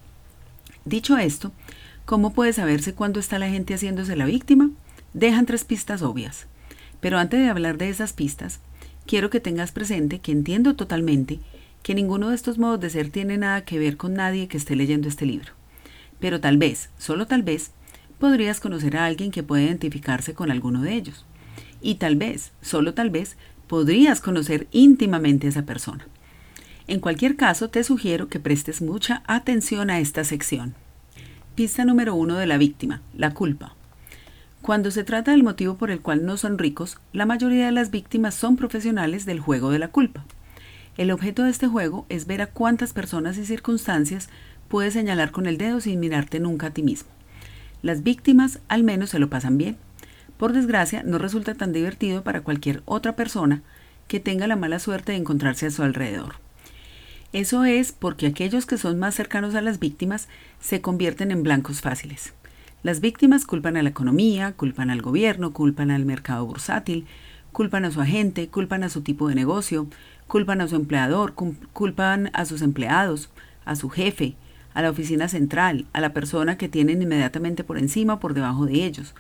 Dicho 0.84 1.18
esto, 1.18 1.52
¿cómo 2.04 2.32
puede 2.32 2.52
saberse 2.52 2.94
cuándo 2.94 3.20
está 3.20 3.38
la 3.38 3.48
gente 3.48 3.74
haciéndose 3.74 4.16
la 4.16 4.24
víctima? 4.24 4.70
dejan 5.12 5.46
tres 5.46 5.64
pistas 5.64 6.02
obvias. 6.02 6.46
Pero 7.00 7.18
antes 7.18 7.40
de 7.40 7.48
hablar 7.48 7.78
de 7.78 7.88
esas 7.88 8.12
pistas, 8.12 8.60
quiero 9.06 9.30
que 9.30 9.40
tengas 9.40 9.72
presente 9.72 10.18
que 10.18 10.32
entiendo 10.32 10.76
totalmente 10.76 11.40
que 11.82 11.94
ninguno 11.94 12.30
de 12.30 12.34
estos 12.34 12.58
modos 12.58 12.80
de 12.80 12.90
ser 12.90 13.10
tiene 13.10 13.38
nada 13.38 13.64
que 13.64 13.78
ver 13.78 13.96
con 13.96 14.14
nadie 14.14 14.48
que 14.48 14.56
esté 14.56 14.76
leyendo 14.76 15.08
este 15.08 15.24
libro. 15.24 15.52
Pero 16.20 16.40
tal 16.40 16.58
vez, 16.58 16.90
solo 16.98 17.26
tal 17.26 17.42
vez, 17.42 17.70
podrías 18.18 18.60
conocer 18.60 18.96
a 18.96 19.06
alguien 19.06 19.30
que 19.30 19.42
pueda 19.42 19.64
identificarse 19.64 20.34
con 20.34 20.50
alguno 20.50 20.82
de 20.82 20.94
ellos. 20.94 21.24
Y 21.80 21.96
tal 21.96 22.16
vez, 22.16 22.52
solo 22.62 22.94
tal 22.94 23.10
vez, 23.10 23.36
podrías 23.66 24.20
conocer 24.20 24.66
íntimamente 24.70 25.46
a 25.46 25.50
esa 25.50 25.62
persona. 25.62 26.06
En 26.88 27.00
cualquier 27.00 27.36
caso, 27.36 27.68
te 27.68 27.82
sugiero 27.82 28.28
que 28.28 28.40
prestes 28.40 28.80
mucha 28.80 29.22
atención 29.26 29.90
a 29.90 29.98
esta 29.98 30.24
sección. 30.24 30.74
Pista 31.54 31.84
número 31.84 32.14
uno 32.14 32.36
de 32.36 32.46
la 32.46 32.58
víctima, 32.58 33.02
la 33.16 33.34
culpa. 33.34 33.74
Cuando 34.62 34.90
se 34.90 35.04
trata 35.04 35.30
del 35.30 35.42
motivo 35.42 35.76
por 35.76 35.90
el 35.90 36.00
cual 36.00 36.26
no 36.26 36.36
son 36.36 36.58
ricos, 36.58 36.98
la 37.12 37.26
mayoría 37.26 37.66
de 37.66 37.72
las 37.72 37.90
víctimas 37.90 38.34
son 38.34 38.56
profesionales 38.56 39.24
del 39.24 39.40
juego 39.40 39.70
de 39.70 39.78
la 39.78 39.88
culpa. 39.88 40.24
El 40.96 41.10
objeto 41.10 41.42
de 41.44 41.50
este 41.50 41.66
juego 41.66 42.06
es 42.08 42.26
ver 42.26 42.42
a 42.42 42.46
cuántas 42.46 42.92
personas 42.92 43.36
y 43.38 43.46
circunstancias 43.46 44.28
puedes 44.68 44.94
señalar 44.94 45.30
con 45.30 45.46
el 45.46 45.58
dedo 45.58 45.80
sin 45.80 46.00
mirarte 46.00 46.40
nunca 46.40 46.68
a 46.68 46.70
ti 46.70 46.82
mismo. 46.82 47.08
Las 47.82 48.02
víctimas 48.02 48.60
al 48.68 48.82
menos 48.82 49.10
se 49.10 49.18
lo 49.18 49.28
pasan 49.28 49.58
bien. 49.58 49.76
Por 50.38 50.52
desgracia, 50.52 51.02
no 51.02 51.18
resulta 51.18 51.54
tan 51.54 51.72
divertido 51.72 52.22
para 52.22 52.42
cualquier 52.42 52.82
otra 52.84 53.16
persona 53.16 53.62
que 54.08 54.20
tenga 54.20 54.46
la 54.46 54.56
mala 54.56 54.78
suerte 54.78 55.12
de 55.12 55.18
encontrarse 55.18 55.66
a 55.66 55.70
su 55.70 55.82
alrededor. 55.82 56.36
Eso 57.32 57.64
es 57.64 57.92
porque 57.92 58.26
aquellos 58.26 58.66
que 58.66 58.78
son 58.78 58.98
más 58.98 59.14
cercanos 59.14 59.54
a 59.54 59.60
las 59.60 59.78
víctimas 59.78 60.28
se 60.60 60.80
convierten 60.80 61.30
en 61.30 61.42
blancos 61.42 61.80
fáciles. 61.80 62.34
Las 62.82 63.00
víctimas 63.00 63.46
culpan 63.46 63.76
a 63.76 63.82
la 63.82 63.88
economía, 63.88 64.52
culpan 64.52 64.90
al 64.90 65.02
gobierno, 65.02 65.52
culpan 65.52 65.90
al 65.90 66.04
mercado 66.04 66.46
bursátil, 66.46 67.06
culpan 67.50 67.84
a 67.84 67.90
su 67.90 68.00
agente, 68.00 68.48
culpan 68.48 68.84
a 68.84 68.88
su 68.88 69.00
tipo 69.00 69.28
de 69.28 69.34
negocio, 69.34 69.88
culpan 70.26 70.60
a 70.60 70.68
su 70.68 70.76
empleador, 70.76 71.34
culpan 71.34 72.30
a 72.32 72.44
sus 72.44 72.62
empleados, 72.62 73.30
a 73.64 73.74
su 73.74 73.88
jefe, 73.88 74.36
a 74.74 74.82
la 74.82 74.90
oficina 74.90 75.26
central, 75.26 75.86
a 75.94 76.00
la 76.00 76.12
persona 76.12 76.58
que 76.58 76.68
tienen 76.68 77.00
inmediatamente 77.00 77.64
por 77.64 77.78
encima 77.78 78.14
o 78.14 78.20
por 78.20 78.34
debajo 78.34 78.66
de 78.66 78.84
ellos. 78.84 79.14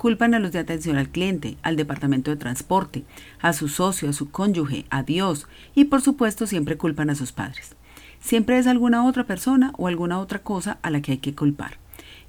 Culpan 0.00 0.32
a 0.32 0.38
los 0.38 0.52
de 0.52 0.58
atención 0.58 0.96
al 0.96 1.10
cliente, 1.10 1.58
al 1.60 1.76
departamento 1.76 2.30
de 2.30 2.38
transporte, 2.38 3.04
a 3.38 3.52
su 3.52 3.68
socio, 3.68 4.08
a 4.08 4.14
su 4.14 4.30
cónyuge, 4.30 4.86
a 4.88 5.02
Dios 5.02 5.46
y 5.74 5.84
por 5.84 6.00
supuesto 6.00 6.46
siempre 6.46 6.78
culpan 6.78 7.10
a 7.10 7.14
sus 7.14 7.32
padres. 7.32 7.76
Siempre 8.18 8.56
es 8.56 8.66
alguna 8.66 9.04
otra 9.04 9.24
persona 9.24 9.74
o 9.76 9.88
alguna 9.88 10.18
otra 10.18 10.38
cosa 10.38 10.78
a 10.80 10.88
la 10.88 11.02
que 11.02 11.12
hay 11.12 11.18
que 11.18 11.34
culpar. 11.34 11.76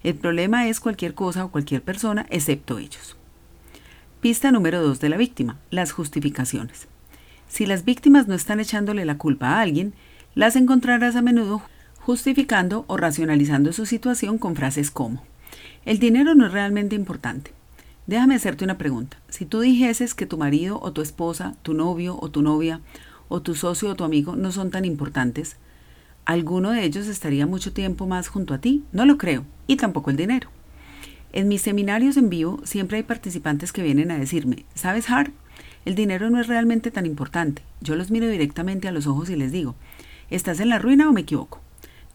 El 0.03 0.15
problema 0.15 0.67
es 0.67 0.81
cualquier 0.81 1.13
cosa 1.13 1.45
o 1.45 1.49
cualquier 1.49 1.81
persona 1.81 2.25
excepto 2.29 2.77
ellos. 2.77 3.15
Pista 4.19 4.51
número 4.51 4.83
2 4.83 4.99
de 4.99 5.07
la 5.07 5.15
víctima, 5.15 5.57
las 5.69 5.93
justificaciones. 5.93 6.89
Si 7.47 7.65
las 7.65 7.85
víctimas 7.85 8.27
no 8.27 8.33
están 8.33 8.59
echándole 8.59 9.05
la 9.05 9.17
culpa 9.17 9.47
a 9.47 9.61
alguien, 9.61 9.93
las 10.35 10.57
encontrarás 10.57 11.15
a 11.15 11.21
menudo 11.21 11.61
justificando 12.01 12.83
o 12.89 12.97
racionalizando 12.97 13.71
su 13.71 13.85
situación 13.85 14.39
con 14.39 14.57
frases 14.57 14.91
como, 14.91 15.23
el 15.85 15.99
dinero 15.99 16.35
no 16.35 16.47
es 16.47 16.51
realmente 16.51 16.97
importante. 16.97 17.60
Déjame 18.07 18.35
hacerte 18.35 18.65
una 18.65 18.77
pregunta. 18.77 19.17
Si 19.29 19.45
tú 19.45 19.59
dijeses 19.59 20.15
que 20.15 20.25
tu 20.25 20.37
marido 20.37 20.79
o 20.81 20.91
tu 20.91 21.01
esposa, 21.01 21.55
tu 21.61 21.73
novio 21.73 22.17
o 22.19 22.31
tu 22.31 22.41
novia, 22.41 22.81
o 23.29 23.41
tu 23.41 23.55
socio 23.55 23.89
o 23.89 23.95
tu 23.95 24.03
amigo 24.03 24.35
no 24.35 24.51
son 24.51 24.71
tan 24.71 24.85
importantes, 24.85 25.57
¿alguno 26.25 26.71
de 26.71 26.83
ellos 26.83 27.07
estaría 27.07 27.45
mucho 27.45 27.73
tiempo 27.73 28.07
más 28.07 28.27
junto 28.27 28.53
a 28.53 28.57
ti? 28.57 28.83
No 28.91 29.05
lo 29.05 29.17
creo. 29.17 29.45
Y 29.67 29.77
tampoco 29.77 30.09
el 30.09 30.17
dinero. 30.17 30.49
En 31.31 31.47
mis 31.47 31.61
seminarios 31.61 32.17
en 32.17 32.29
vivo 32.29 32.59
siempre 32.63 32.97
hay 32.97 33.03
participantes 33.03 33.71
que 33.71 33.83
vienen 33.83 34.11
a 34.11 34.17
decirme, 34.17 34.65
¿sabes, 34.75 35.09
Hart? 35.09 35.31
El 35.85 35.95
dinero 35.95 36.29
no 36.29 36.41
es 36.41 36.47
realmente 36.47 36.91
tan 36.91 37.05
importante. 37.05 37.61
Yo 37.79 37.95
los 37.95 38.11
miro 38.11 38.27
directamente 38.27 38.87
a 38.87 38.91
los 38.91 39.07
ojos 39.07 39.29
y 39.29 39.35
les 39.35 39.51
digo, 39.51 39.75
¿estás 40.29 40.59
en 40.59 40.69
la 40.69 40.79
ruina 40.79 41.07
o 41.07 41.13
me 41.13 41.21
equivoco? 41.21 41.61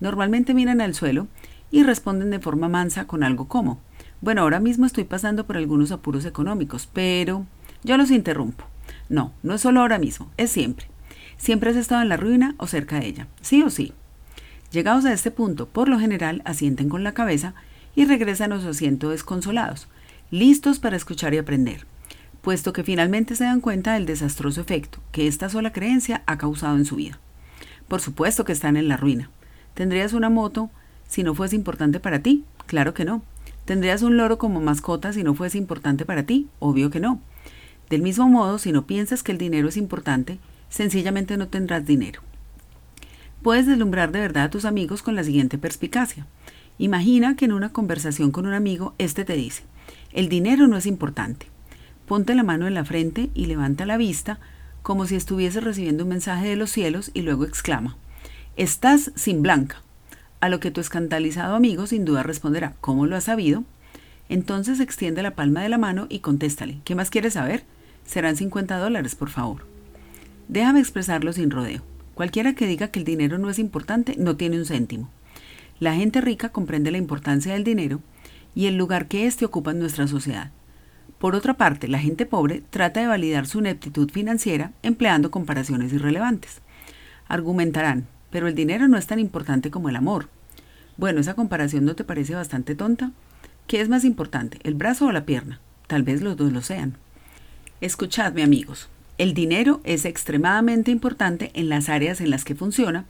Normalmente 0.00 0.52
miran 0.52 0.80
al 0.80 0.94
suelo 0.94 1.28
y 1.70 1.82
responden 1.82 2.30
de 2.30 2.40
forma 2.40 2.68
mansa 2.68 3.06
con 3.06 3.22
algo 3.22 3.48
como, 3.48 3.80
bueno, 4.26 4.42
ahora 4.42 4.58
mismo 4.58 4.86
estoy 4.86 5.04
pasando 5.04 5.46
por 5.46 5.56
algunos 5.56 5.92
apuros 5.92 6.24
económicos, 6.24 6.88
pero 6.92 7.46
yo 7.84 7.96
los 7.96 8.10
interrumpo. 8.10 8.64
No, 9.08 9.32
no 9.44 9.54
es 9.54 9.60
solo 9.60 9.80
ahora 9.80 10.00
mismo, 10.00 10.32
es 10.36 10.50
siempre. 10.50 10.88
Siempre 11.36 11.70
has 11.70 11.76
estado 11.76 12.02
en 12.02 12.08
la 12.08 12.16
ruina 12.16 12.56
o 12.58 12.66
cerca 12.66 12.98
de 12.98 13.06
ella, 13.06 13.28
sí 13.40 13.62
o 13.62 13.70
sí. 13.70 13.92
Llegados 14.72 15.04
a 15.04 15.12
este 15.12 15.30
punto, 15.30 15.68
por 15.68 15.88
lo 15.88 16.00
general 16.00 16.42
asienten 16.44 16.88
con 16.88 17.04
la 17.04 17.14
cabeza 17.14 17.54
y 17.94 18.04
regresan 18.04 18.52
a 18.52 18.60
su 18.60 18.68
asiento 18.68 19.10
desconsolados, 19.10 19.86
listos 20.32 20.80
para 20.80 20.96
escuchar 20.96 21.32
y 21.32 21.38
aprender, 21.38 21.86
puesto 22.42 22.72
que 22.72 22.82
finalmente 22.82 23.36
se 23.36 23.44
dan 23.44 23.60
cuenta 23.60 23.94
del 23.94 24.06
desastroso 24.06 24.60
efecto 24.60 24.98
que 25.12 25.28
esta 25.28 25.48
sola 25.48 25.72
creencia 25.72 26.24
ha 26.26 26.36
causado 26.36 26.76
en 26.76 26.84
su 26.84 26.96
vida. 26.96 27.20
Por 27.86 28.00
supuesto 28.00 28.44
que 28.44 28.50
están 28.50 28.76
en 28.76 28.88
la 28.88 28.96
ruina, 28.96 29.30
¿Tendrías 29.74 30.14
una 30.14 30.30
moto 30.30 30.68
si 31.06 31.22
no 31.22 31.32
fuese 31.32 31.54
importante 31.54 32.00
para 32.00 32.18
ti? 32.18 32.44
Claro 32.66 32.92
que 32.92 33.04
no. 33.04 33.22
¿Tendrías 33.66 34.02
un 34.02 34.16
loro 34.16 34.38
como 34.38 34.60
mascota 34.60 35.12
si 35.12 35.24
no 35.24 35.34
fuese 35.34 35.58
importante 35.58 36.04
para 36.04 36.22
ti? 36.22 36.48
Obvio 36.60 36.88
que 36.88 37.00
no. 37.00 37.20
Del 37.90 38.00
mismo 38.00 38.28
modo, 38.28 38.58
si 38.58 38.70
no 38.70 38.86
piensas 38.86 39.24
que 39.24 39.32
el 39.32 39.38
dinero 39.38 39.68
es 39.68 39.76
importante, 39.76 40.38
sencillamente 40.68 41.36
no 41.36 41.48
tendrás 41.48 41.84
dinero. 41.84 42.22
Puedes 43.42 43.66
deslumbrar 43.66 44.12
de 44.12 44.20
verdad 44.20 44.44
a 44.44 44.50
tus 44.50 44.64
amigos 44.64 45.02
con 45.02 45.16
la 45.16 45.24
siguiente 45.24 45.58
perspicacia. 45.58 46.26
Imagina 46.78 47.34
que 47.34 47.46
en 47.46 47.52
una 47.52 47.72
conversación 47.72 48.30
con 48.30 48.46
un 48.46 48.54
amigo, 48.54 48.94
éste 48.98 49.24
te 49.24 49.34
dice, 49.34 49.64
el 50.12 50.28
dinero 50.28 50.68
no 50.68 50.76
es 50.76 50.86
importante. 50.86 51.46
Ponte 52.06 52.36
la 52.36 52.44
mano 52.44 52.68
en 52.68 52.74
la 52.74 52.84
frente 52.84 53.30
y 53.34 53.46
levanta 53.46 53.84
la 53.84 53.96
vista 53.96 54.38
como 54.82 55.06
si 55.06 55.16
estuviese 55.16 55.60
recibiendo 55.60 56.04
un 56.04 56.10
mensaje 56.10 56.46
de 56.46 56.54
los 56.54 56.70
cielos 56.70 57.10
y 57.14 57.22
luego 57.22 57.44
exclama, 57.44 57.96
Estás 58.56 59.10
sin 59.16 59.42
blanca. 59.42 59.82
A 60.40 60.48
lo 60.48 60.60
que 60.60 60.70
tu 60.70 60.80
escandalizado 60.80 61.54
amigo 61.54 61.86
sin 61.86 62.04
duda 62.04 62.22
responderá, 62.22 62.74
¿cómo 62.80 63.06
lo 63.06 63.16
has 63.16 63.24
sabido? 63.24 63.64
Entonces 64.28 64.80
extiende 64.80 65.22
la 65.22 65.34
palma 65.34 65.62
de 65.62 65.68
la 65.68 65.78
mano 65.78 66.06
y 66.08 66.18
contéstale, 66.18 66.80
¿qué 66.84 66.94
más 66.94 67.10
quieres 67.10 67.34
saber? 67.34 67.64
Serán 68.04 68.36
50 68.36 68.78
dólares, 68.78 69.14
por 69.14 69.30
favor. 69.30 69.66
Déjame 70.48 70.80
expresarlo 70.80 71.32
sin 71.32 71.50
rodeo. 71.50 71.82
Cualquiera 72.14 72.54
que 72.54 72.66
diga 72.66 72.88
que 72.88 72.98
el 72.98 73.04
dinero 73.04 73.38
no 73.38 73.50
es 73.50 73.58
importante 73.58 74.14
no 74.18 74.36
tiene 74.36 74.58
un 74.58 74.66
céntimo. 74.66 75.10
La 75.80 75.94
gente 75.94 76.20
rica 76.20 76.50
comprende 76.50 76.90
la 76.90 76.98
importancia 76.98 77.52
del 77.52 77.64
dinero 77.64 78.00
y 78.54 78.66
el 78.66 78.76
lugar 78.76 79.06
que 79.06 79.26
éste 79.26 79.44
ocupa 79.44 79.72
en 79.72 79.78
nuestra 79.78 80.06
sociedad. 80.06 80.50
Por 81.18 81.34
otra 81.34 81.54
parte, 81.54 81.88
la 81.88 81.98
gente 81.98 82.26
pobre 82.26 82.62
trata 82.70 83.00
de 83.00 83.06
validar 83.06 83.46
su 83.46 83.58
ineptitud 83.58 84.10
financiera 84.10 84.72
empleando 84.82 85.30
comparaciones 85.30 85.92
irrelevantes. 85.92 86.60
Argumentarán, 87.28 88.06
pero 88.30 88.48
el 88.48 88.54
dinero 88.54 88.88
no 88.88 88.96
es 88.96 89.06
tan 89.06 89.18
importante 89.18 89.70
como 89.70 89.88
el 89.88 89.96
amor. 89.96 90.28
Bueno, 90.96 91.20
esa 91.20 91.34
comparación 91.34 91.84
no 91.84 91.94
te 91.94 92.04
parece 92.04 92.34
bastante 92.34 92.74
tonta. 92.74 93.12
¿Qué 93.66 93.80
es 93.80 93.88
más 93.88 94.04
importante, 94.04 94.58
el 94.62 94.74
brazo 94.74 95.06
o 95.06 95.12
la 95.12 95.26
pierna? 95.26 95.60
Tal 95.86 96.02
vez 96.02 96.22
los 96.22 96.36
dos 96.36 96.52
lo 96.52 96.62
sean. 96.62 96.96
Escuchadme 97.80 98.42
amigos, 98.42 98.88
el 99.18 99.34
dinero 99.34 99.80
es 99.84 100.04
extremadamente 100.04 100.90
importante 100.90 101.50
en 101.54 101.68
las 101.68 101.88
áreas 101.88 102.20
en 102.20 102.30
las 102.30 102.44
que 102.44 102.54
funciona 102.54 103.04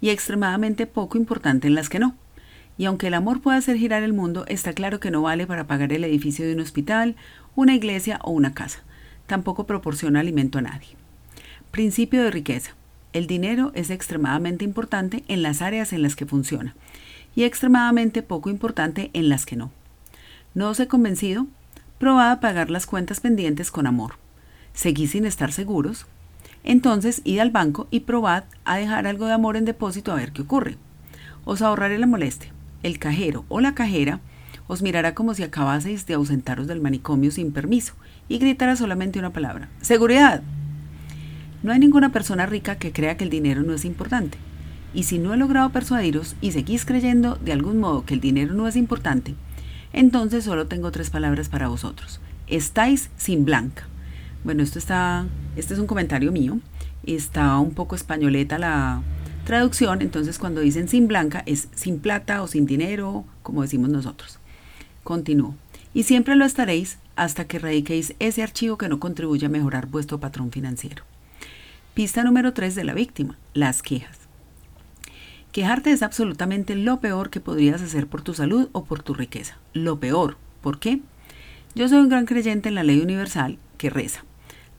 y 0.00 0.10
extremadamente 0.10 0.86
poco 0.86 1.18
importante 1.18 1.68
en 1.68 1.74
las 1.74 1.88
que 1.88 1.98
no. 1.98 2.16
Y 2.78 2.86
aunque 2.86 3.08
el 3.08 3.14
amor 3.14 3.40
pueda 3.40 3.58
hacer 3.58 3.76
girar 3.76 4.02
el 4.02 4.12
mundo, 4.12 4.44
está 4.48 4.72
claro 4.72 4.98
que 4.98 5.10
no 5.10 5.22
vale 5.22 5.46
para 5.46 5.66
pagar 5.66 5.92
el 5.92 6.04
edificio 6.04 6.46
de 6.46 6.54
un 6.54 6.60
hospital, 6.60 7.16
una 7.54 7.74
iglesia 7.74 8.18
o 8.22 8.30
una 8.30 8.54
casa. 8.54 8.82
Tampoco 9.26 9.66
proporciona 9.66 10.20
alimento 10.20 10.58
a 10.58 10.62
nadie. 10.62 10.88
Principio 11.70 12.22
de 12.22 12.30
riqueza. 12.30 12.74
El 13.12 13.26
dinero 13.26 13.72
es 13.74 13.90
extremadamente 13.90 14.64
importante 14.64 15.22
en 15.28 15.42
las 15.42 15.60
áreas 15.60 15.92
en 15.92 16.02
las 16.02 16.16
que 16.16 16.26
funciona 16.26 16.74
y 17.34 17.44
extremadamente 17.44 18.22
poco 18.22 18.50
importante 18.50 19.10
en 19.12 19.28
las 19.28 19.46
que 19.46 19.56
no. 19.56 19.70
¿No 20.54 20.70
os 20.70 20.80
he 20.80 20.88
convencido? 20.88 21.46
Probad 21.98 22.30
a 22.30 22.40
pagar 22.40 22.70
las 22.70 22.86
cuentas 22.86 23.20
pendientes 23.20 23.70
con 23.70 23.86
amor. 23.86 24.14
¿Seguís 24.74 25.10
sin 25.10 25.26
estar 25.26 25.52
seguros? 25.52 26.06
Entonces 26.64 27.20
id 27.24 27.38
al 27.40 27.50
banco 27.50 27.86
y 27.90 28.00
probad 28.00 28.44
a 28.64 28.76
dejar 28.76 29.06
algo 29.06 29.26
de 29.26 29.32
amor 29.32 29.56
en 29.56 29.64
depósito 29.64 30.12
a 30.12 30.16
ver 30.16 30.32
qué 30.32 30.42
ocurre. 30.42 30.76
Os 31.44 31.60
ahorraré 31.60 31.98
la 31.98 32.06
molestia. 32.06 32.52
El 32.82 32.98
cajero 32.98 33.44
o 33.48 33.60
la 33.60 33.74
cajera 33.74 34.20
os 34.68 34.82
mirará 34.82 35.14
como 35.14 35.34
si 35.34 35.42
acabaseis 35.42 36.06
de 36.06 36.14
ausentaros 36.14 36.66
del 36.66 36.80
manicomio 36.80 37.30
sin 37.30 37.52
permiso 37.52 37.94
y 38.28 38.38
gritará 38.38 38.76
solamente 38.76 39.18
una 39.18 39.32
palabra. 39.32 39.68
¡Seguridad! 39.80 40.42
No 41.62 41.72
hay 41.72 41.78
ninguna 41.78 42.10
persona 42.10 42.46
rica 42.46 42.76
que 42.76 42.92
crea 42.92 43.16
que 43.16 43.24
el 43.24 43.30
dinero 43.30 43.62
no 43.62 43.72
es 43.72 43.84
importante. 43.84 44.36
Y 44.94 45.04
si 45.04 45.18
no 45.18 45.32
he 45.32 45.36
logrado 45.36 45.70
persuadiros 45.70 46.34
y 46.40 46.52
seguís 46.52 46.84
creyendo 46.84 47.36
de 47.36 47.52
algún 47.52 47.78
modo 47.78 48.04
que 48.04 48.14
el 48.14 48.20
dinero 48.20 48.52
no 48.52 48.66
es 48.66 48.76
importante, 48.76 49.34
entonces 49.92 50.44
solo 50.44 50.66
tengo 50.66 50.90
tres 50.90 51.10
palabras 51.10 51.48
para 51.48 51.68
vosotros. 51.68 52.20
Estáis 52.48 53.10
sin 53.16 53.44
blanca. 53.44 53.86
Bueno, 54.44 54.62
esto 54.62 54.78
está, 54.78 55.26
este 55.54 55.74
es 55.74 55.80
un 55.80 55.86
comentario 55.86 56.32
mío. 56.32 56.58
Está 57.04 57.56
un 57.58 57.72
poco 57.72 57.94
españoleta 57.94 58.58
la 58.58 59.02
traducción, 59.44 60.02
entonces 60.02 60.38
cuando 60.38 60.60
dicen 60.60 60.88
sin 60.88 61.08
blanca 61.08 61.42
es 61.46 61.68
sin 61.74 62.00
plata 62.00 62.42
o 62.42 62.48
sin 62.48 62.66
dinero, 62.66 63.24
como 63.42 63.62
decimos 63.62 63.88
nosotros. 63.88 64.38
Continúo. 65.04 65.54
Y 65.94 66.04
siempre 66.04 66.34
lo 66.34 66.44
estaréis 66.44 66.98
hasta 67.16 67.44
que 67.44 67.58
erradiquéis 67.58 68.14
ese 68.18 68.42
archivo 68.42 68.78
que 68.78 68.88
no 68.88 68.98
contribuye 68.98 69.46
a 69.46 69.50
mejorar 69.50 69.86
vuestro 69.86 70.18
patrón 70.18 70.50
financiero. 70.50 71.04
Pista 71.94 72.24
número 72.24 72.54
3 72.54 72.74
de 72.74 72.84
la 72.84 72.94
víctima, 72.94 73.36
las 73.52 73.82
quejas. 73.82 74.16
Quejarte 75.52 75.92
es 75.92 76.02
absolutamente 76.02 76.74
lo 76.74 77.00
peor 77.00 77.28
que 77.28 77.40
podrías 77.40 77.82
hacer 77.82 78.06
por 78.06 78.22
tu 78.22 78.32
salud 78.32 78.70
o 78.72 78.84
por 78.84 79.02
tu 79.02 79.12
riqueza. 79.12 79.58
Lo 79.74 80.00
peor. 80.00 80.38
¿Por 80.62 80.78
qué? 80.78 81.00
Yo 81.74 81.86
soy 81.90 81.98
un 81.98 82.08
gran 82.08 82.24
creyente 82.24 82.70
en 82.70 82.76
la 82.76 82.82
ley 82.82 83.02
universal 83.02 83.58
que 83.76 83.90
reza. 83.90 84.24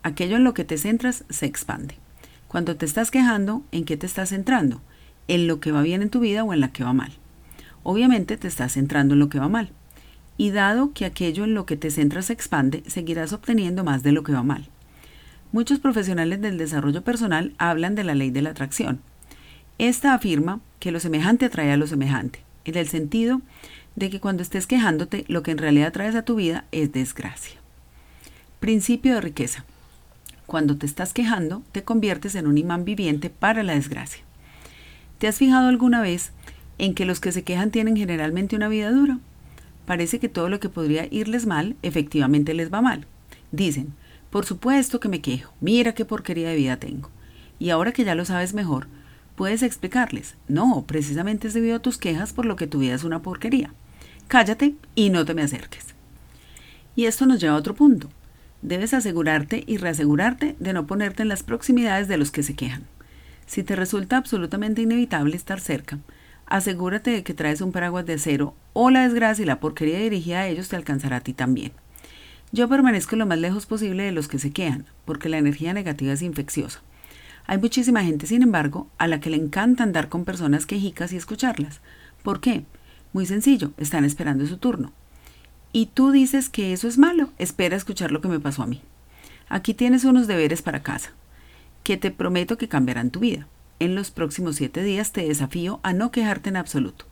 Aquello 0.01 0.37
en 0.37 0.43
lo 0.43 0.55
que 0.55 0.63
te 0.63 0.79
centras 0.79 1.23
se 1.29 1.45
expande. 1.45 1.99
Cuando 2.47 2.77
te 2.77 2.87
estás 2.87 3.11
quejando, 3.11 3.61
¿en 3.71 3.85
qué 3.85 3.95
te 3.95 4.07
estás 4.07 4.29
centrando? 4.29 4.81
¿En 5.27 5.45
lo 5.45 5.59
que 5.59 5.71
va 5.71 5.83
bien 5.83 6.01
en 6.01 6.09
tu 6.09 6.19
vida 6.19 6.43
o 6.43 6.51
en 6.51 6.61
la 6.61 6.71
que 6.71 6.83
va 6.83 6.93
mal? 6.93 7.11
Obviamente 7.83 8.37
te 8.37 8.47
estás 8.47 8.71
centrando 8.71 9.13
en 9.13 9.19
lo 9.19 9.29
que 9.29 9.37
va 9.37 9.49
mal. 9.49 9.69
Y 10.35 10.49
dado 10.49 10.93
que 10.93 11.05
aquello 11.05 11.43
en 11.43 11.53
lo 11.53 11.67
que 11.67 11.77
te 11.77 11.91
centras 11.91 12.25
se 12.25 12.33
expande, 12.33 12.81
seguirás 12.87 13.33
obteniendo 13.33 13.83
más 13.83 14.01
de 14.01 14.13
lo 14.13 14.23
que 14.23 14.33
va 14.33 14.41
mal. 14.41 14.67
Muchos 15.53 15.77
profesionales 15.77 16.41
del 16.41 16.57
desarrollo 16.57 17.03
personal 17.03 17.53
hablan 17.59 17.93
de 17.93 18.03
la 18.03 18.15
ley 18.15 18.31
de 18.31 18.41
la 18.41 18.49
atracción. 18.49 19.01
Esta 19.77 20.15
afirma 20.15 20.61
que 20.79 20.91
lo 20.91 20.99
semejante 20.99 21.45
atrae 21.45 21.71
a 21.71 21.77
lo 21.77 21.85
semejante, 21.85 22.39
en 22.65 22.75
el 22.75 22.87
sentido 22.87 23.39
de 23.95 24.09
que 24.09 24.19
cuando 24.19 24.41
estés 24.41 24.65
quejándote, 24.65 25.25
lo 25.27 25.43
que 25.43 25.51
en 25.51 25.59
realidad 25.59 25.93
traes 25.93 26.15
a 26.15 26.23
tu 26.23 26.33
vida 26.33 26.65
es 26.71 26.91
desgracia. 26.91 27.59
Principio 28.59 29.13
de 29.13 29.21
riqueza. 29.21 29.63
Cuando 30.47 30.75
te 30.75 30.87
estás 30.87 31.13
quejando, 31.13 31.61
te 31.71 31.83
conviertes 31.83 32.33
en 32.33 32.47
un 32.47 32.57
imán 32.57 32.83
viviente 32.83 33.29
para 33.29 33.61
la 33.61 33.75
desgracia. 33.75 34.23
¿Te 35.19 35.27
has 35.27 35.37
fijado 35.37 35.67
alguna 35.67 36.01
vez 36.01 36.31
en 36.79 36.95
que 36.95 37.05
los 37.05 37.19
que 37.19 37.31
se 37.31 37.43
quejan 37.43 37.69
tienen 37.69 37.95
generalmente 37.95 38.55
una 38.55 38.69
vida 38.69 38.91
dura? 38.91 39.19
Parece 39.85 40.17
que 40.17 40.29
todo 40.29 40.49
lo 40.49 40.59
que 40.59 40.69
podría 40.69 41.07
irles 41.11 41.45
mal, 41.45 41.75
efectivamente 41.83 42.55
les 42.55 42.73
va 42.73 42.81
mal. 42.81 43.05
Dicen, 43.51 43.93
por 44.33 44.47
supuesto 44.47 44.99
que 44.99 45.09
me 45.09 45.21
quejo, 45.21 45.53
mira 45.61 45.93
qué 45.93 46.05
porquería 46.05 46.49
de 46.49 46.55
vida 46.55 46.77
tengo. 46.77 47.11
Y 47.59 47.69
ahora 47.69 47.91
que 47.91 48.03
ya 48.03 48.15
lo 48.15 48.25
sabes 48.25 48.55
mejor, 48.55 48.87
puedes 49.35 49.61
explicarles, 49.61 50.33
no, 50.47 50.85
precisamente 50.87 51.47
es 51.47 51.53
debido 51.53 51.75
a 51.75 51.81
tus 51.83 51.99
quejas 51.99 52.33
por 52.33 52.47
lo 52.47 52.55
que 52.55 52.65
tu 52.65 52.79
vida 52.79 52.95
es 52.95 53.03
una 53.03 53.21
porquería. 53.21 53.75
Cállate 54.27 54.73
y 54.95 55.11
no 55.11 55.23
te 55.23 55.35
me 55.35 55.43
acerques. 55.43 55.93
Y 56.95 57.05
esto 57.05 57.27
nos 57.27 57.39
lleva 57.39 57.53
a 57.53 57.59
otro 57.59 57.75
punto. 57.75 58.09
Debes 58.63 58.95
asegurarte 58.95 59.65
y 59.67 59.77
reasegurarte 59.77 60.55
de 60.57 60.73
no 60.73 60.87
ponerte 60.87 61.21
en 61.21 61.29
las 61.29 61.43
proximidades 61.43 62.07
de 62.07 62.17
los 62.17 62.31
que 62.31 62.41
se 62.41 62.55
quejan. 62.55 62.85
Si 63.45 63.61
te 63.61 63.75
resulta 63.75 64.17
absolutamente 64.17 64.81
inevitable 64.81 65.35
estar 65.35 65.59
cerca, 65.59 65.99
asegúrate 66.47 67.11
de 67.11 67.23
que 67.23 67.35
traes 67.35 67.61
un 67.61 67.71
paraguas 67.71 68.07
de 68.07 68.13
acero 68.13 68.55
o 68.73 68.89
la 68.89 69.03
desgracia 69.03 69.43
y 69.43 69.45
la 69.45 69.59
porquería 69.59 69.99
dirigida 69.99 70.39
a 70.39 70.47
ellos 70.47 70.69
te 70.69 70.75
alcanzará 70.75 71.17
a 71.17 71.21
ti 71.21 71.33
también. 71.33 71.71
Yo 72.55 72.69
permanezco 72.69 73.15
lo 73.15 73.25
más 73.25 73.39
lejos 73.39 73.65
posible 73.65 74.03
de 74.03 74.11
los 74.11 74.27
que 74.27 74.37
se 74.37 74.51
quejan, 74.51 74.85
porque 75.05 75.27
la 75.27 75.39
energía 75.39 75.73
negativa 75.73 76.13
es 76.13 76.21
infecciosa. 76.21 76.81
Hay 77.47 77.57
muchísima 77.57 78.03
gente, 78.03 78.27
sin 78.27 78.43
embargo, 78.43 78.87
a 78.99 79.07
la 79.07 79.19
que 79.19 79.31
le 79.31 79.37
encanta 79.37 79.81
andar 79.81 80.07
con 80.07 80.23
personas 80.23 80.67
quejicas 80.67 81.11
y 81.11 81.17
escucharlas. 81.17 81.81
¿Por 82.21 82.41
qué? 82.41 82.63
Muy 83.11 83.25
sencillo, 83.25 83.71
están 83.77 84.05
esperando 84.05 84.45
su 84.45 84.57
turno. 84.57 84.91
Y 85.71 85.87
tú 85.87 86.11
dices 86.11 86.47
que 86.47 86.73
eso 86.73 86.87
es 86.87 86.99
malo, 86.99 87.31
espera 87.39 87.75
escuchar 87.75 88.11
lo 88.11 88.21
que 88.21 88.27
me 88.27 88.39
pasó 88.39 88.61
a 88.61 88.67
mí. 88.67 88.83
Aquí 89.49 89.73
tienes 89.73 90.03
unos 90.03 90.27
deberes 90.27 90.61
para 90.61 90.83
casa, 90.83 91.09
que 91.83 91.97
te 91.97 92.11
prometo 92.11 92.59
que 92.59 92.67
cambiarán 92.67 93.09
tu 93.09 93.19
vida. 93.19 93.47
En 93.79 93.95
los 93.95 94.11
próximos 94.11 94.57
siete 94.57 94.83
días 94.83 95.11
te 95.11 95.27
desafío 95.27 95.79
a 95.81 95.91
no 95.93 96.11
quejarte 96.11 96.49
en 96.49 96.57
absoluto, 96.57 97.05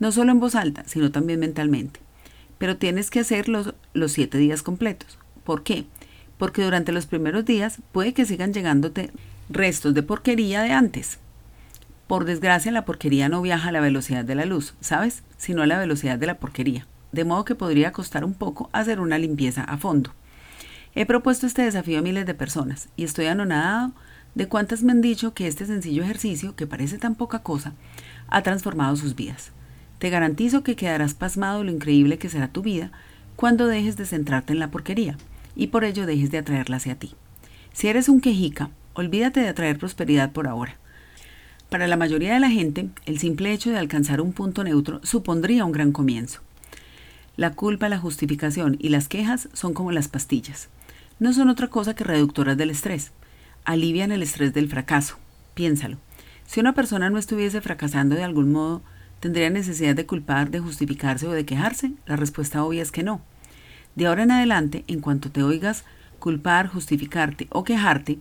no 0.00 0.12
solo 0.12 0.32
en 0.32 0.40
voz 0.40 0.54
alta, 0.54 0.84
sino 0.86 1.12
también 1.12 1.40
mentalmente 1.40 2.00
pero 2.58 2.76
tienes 2.76 3.10
que 3.10 3.20
hacer 3.20 3.48
los, 3.48 3.74
siete 4.06 4.38
días 4.38 4.62
completos. 4.62 5.18
¿Por 5.42 5.64
qué? 5.64 5.86
Porque 6.36 6.62
durante 6.62 6.92
los 6.92 7.06
primeros 7.06 7.44
días 7.44 7.80
puede 7.90 8.14
que 8.14 8.24
sigan 8.24 8.54
llegándote 8.54 9.10
restos 9.50 9.94
de 9.94 10.04
porquería 10.04 10.62
de 10.62 10.70
antes. 10.70 11.18
Por 12.06 12.24
desgracia, 12.24 12.70
la 12.70 12.84
porquería 12.84 13.28
no 13.28 13.42
viaja 13.42 13.70
a 13.70 13.72
la 13.72 13.80
velocidad 13.80 14.24
de 14.24 14.34
la 14.34 14.46
luz, 14.46 14.74
¿sabes? 14.80 15.24
Sino 15.36 15.62
a 15.62 15.66
la 15.66 15.78
velocidad 15.78 16.18
de 16.18 16.26
la 16.26 16.38
porquería. 16.38 16.86
De 17.12 17.24
modo 17.24 17.44
que 17.44 17.54
podría 17.54 17.92
costar 17.92 18.24
un 18.24 18.34
poco 18.34 18.70
hacer 18.72 19.00
una 19.00 19.18
limpieza 19.18 19.64
a 19.64 19.78
fondo. 19.78 20.12
He 20.94 21.06
propuesto 21.06 21.46
este 21.46 21.62
desafío 21.62 21.98
a 21.98 22.02
miles 22.02 22.26
de 22.26 22.34
personas 22.34 22.88
y 22.96 23.04
estoy 23.04 23.26
anonadado 23.26 23.92
de 24.34 24.48
cuántas 24.48 24.82
me 24.82 24.92
han 24.92 25.00
dicho 25.00 25.34
que 25.34 25.46
este 25.46 25.66
sencillo 25.66 26.02
ejercicio, 26.02 26.54
que 26.54 26.66
parece 26.66 26.98
tan 26.98 27.14
poca 27.14 27.40
cosa, 27.40 27.72
ha 28.28 28.42
transformado 28.42 28.96
sus 28.96 29.14
vidas. 29.14 29.52
Te 29.98 30.10
garantizo 30.10 30.62
que 30.62 30.76
quedarás 30.76 31.14
pasmado 31.14 31.58
de 31.58 31.64
lo 31.64 31.72
increíble 31.72 32.18
que 32.18 32.28
será 32.28 32.48
tu 32.48 32.62
vida 32.62 32.92
cuando 33.38 33.68
dejes 33.68 33.96
de 33.96 34.04
centrarte 34.04 34.52
en 34.52 34.58
la 34.58 34.72
porquería 34.72 35.16
y 35.54 35.68
por 35.68 35.84
ello 35.84 36.06
dejes 36.06 36.32
de 36.32 36.38
atraerla 36.38 36.78
hacia 36.78 36.98
ti. 36.98 37.14
Si 37.72 37.86
eres 37.86 38.08
un 38.08 38.20
quejica, 38.20 38.70
olvídate 38.94 39.38
de 39.38 39.46
atraer 39.46 39.78
prosperidad 39.78 40.32
por 40.32 40.48
ahora. 40.48 40.76
Para 41.68 41.86
la 41.86 41.96
mayoría 41.96 42.34
de 42.34 42.40
la 42.40 42.50
gente, 42.50 42.88
el 43.06 43.20
simple 43.20 43.52
hecho 43.52 43.70
de 43.70 43.78
alcanzar 43.78 44.20
un 44.20 44.32
punto 44.32 44.64
neutro 44.64 45.00
supondría 45.04 45.64
un 45.64 45.70
gran 45.70 45.92
comienzo. 45.92 46.40
La 47.36 47.52
culpa, 47.52 47.88
la 47.88 48.00
justificación 48.00 48.76
y 48.80 48.88
las 48.88 49.06
quejas 49.06 49.48
son 49.52 49.72
como 49.72 49.92
las 49.92 50.08
pastillas. 50.08 50.68
No 51.20 51.32
son 51.32 51.48
otra 51.48 51.68
cosa 51.68 51.94
que 51.94 52.02
reductoras 52.02 52.56
del 52.56 52.70
estrés. 52.70 53.12
Alivian 53.64 54.10
el 54.10 54.24
estrés 54.24 54.52
del 54.52 54.68
fracaso. 54.68 55.16
Piénsalo. 55.54 55.98
Si 56.44 56.58
una 56.58 56.74
persona 56.74 57.08
no 57.08 57.18
estuviese 57.18 57.60
fracasando 57.60 58.16
de 58.16 58.24
algún 58.24 58.50
modo, 58.50 58.82
¿Tendría 59.20 59.50
necesidad 59.50 59.96
de 59.96 60.06
culpar, 60.06 60.50
de 60.50 60.60
justificarse 60.60 61.26
o 61.26 61.32
de 61.32 61.44
quejarse? 61.44 61.92
La 62.06 62.16
respuesta 62.16 62.62
obvia 62.62 62.82
es 62.82 62.92
que 62.92 63.02
no. 63.02 63.20
De 63.96 64.06
ahora 64.06 64.22
en 64.22 64.30
adelante, 64.30 64.84
en 64.86 65.00
cuanto 65.00 65.30
te 65.30 65.42
oigas 65.42 65.84
culpar, 66.18 66.68
justificarte 66.68 67.48
o 67.50 67.64
quejarte, 67.64 68.18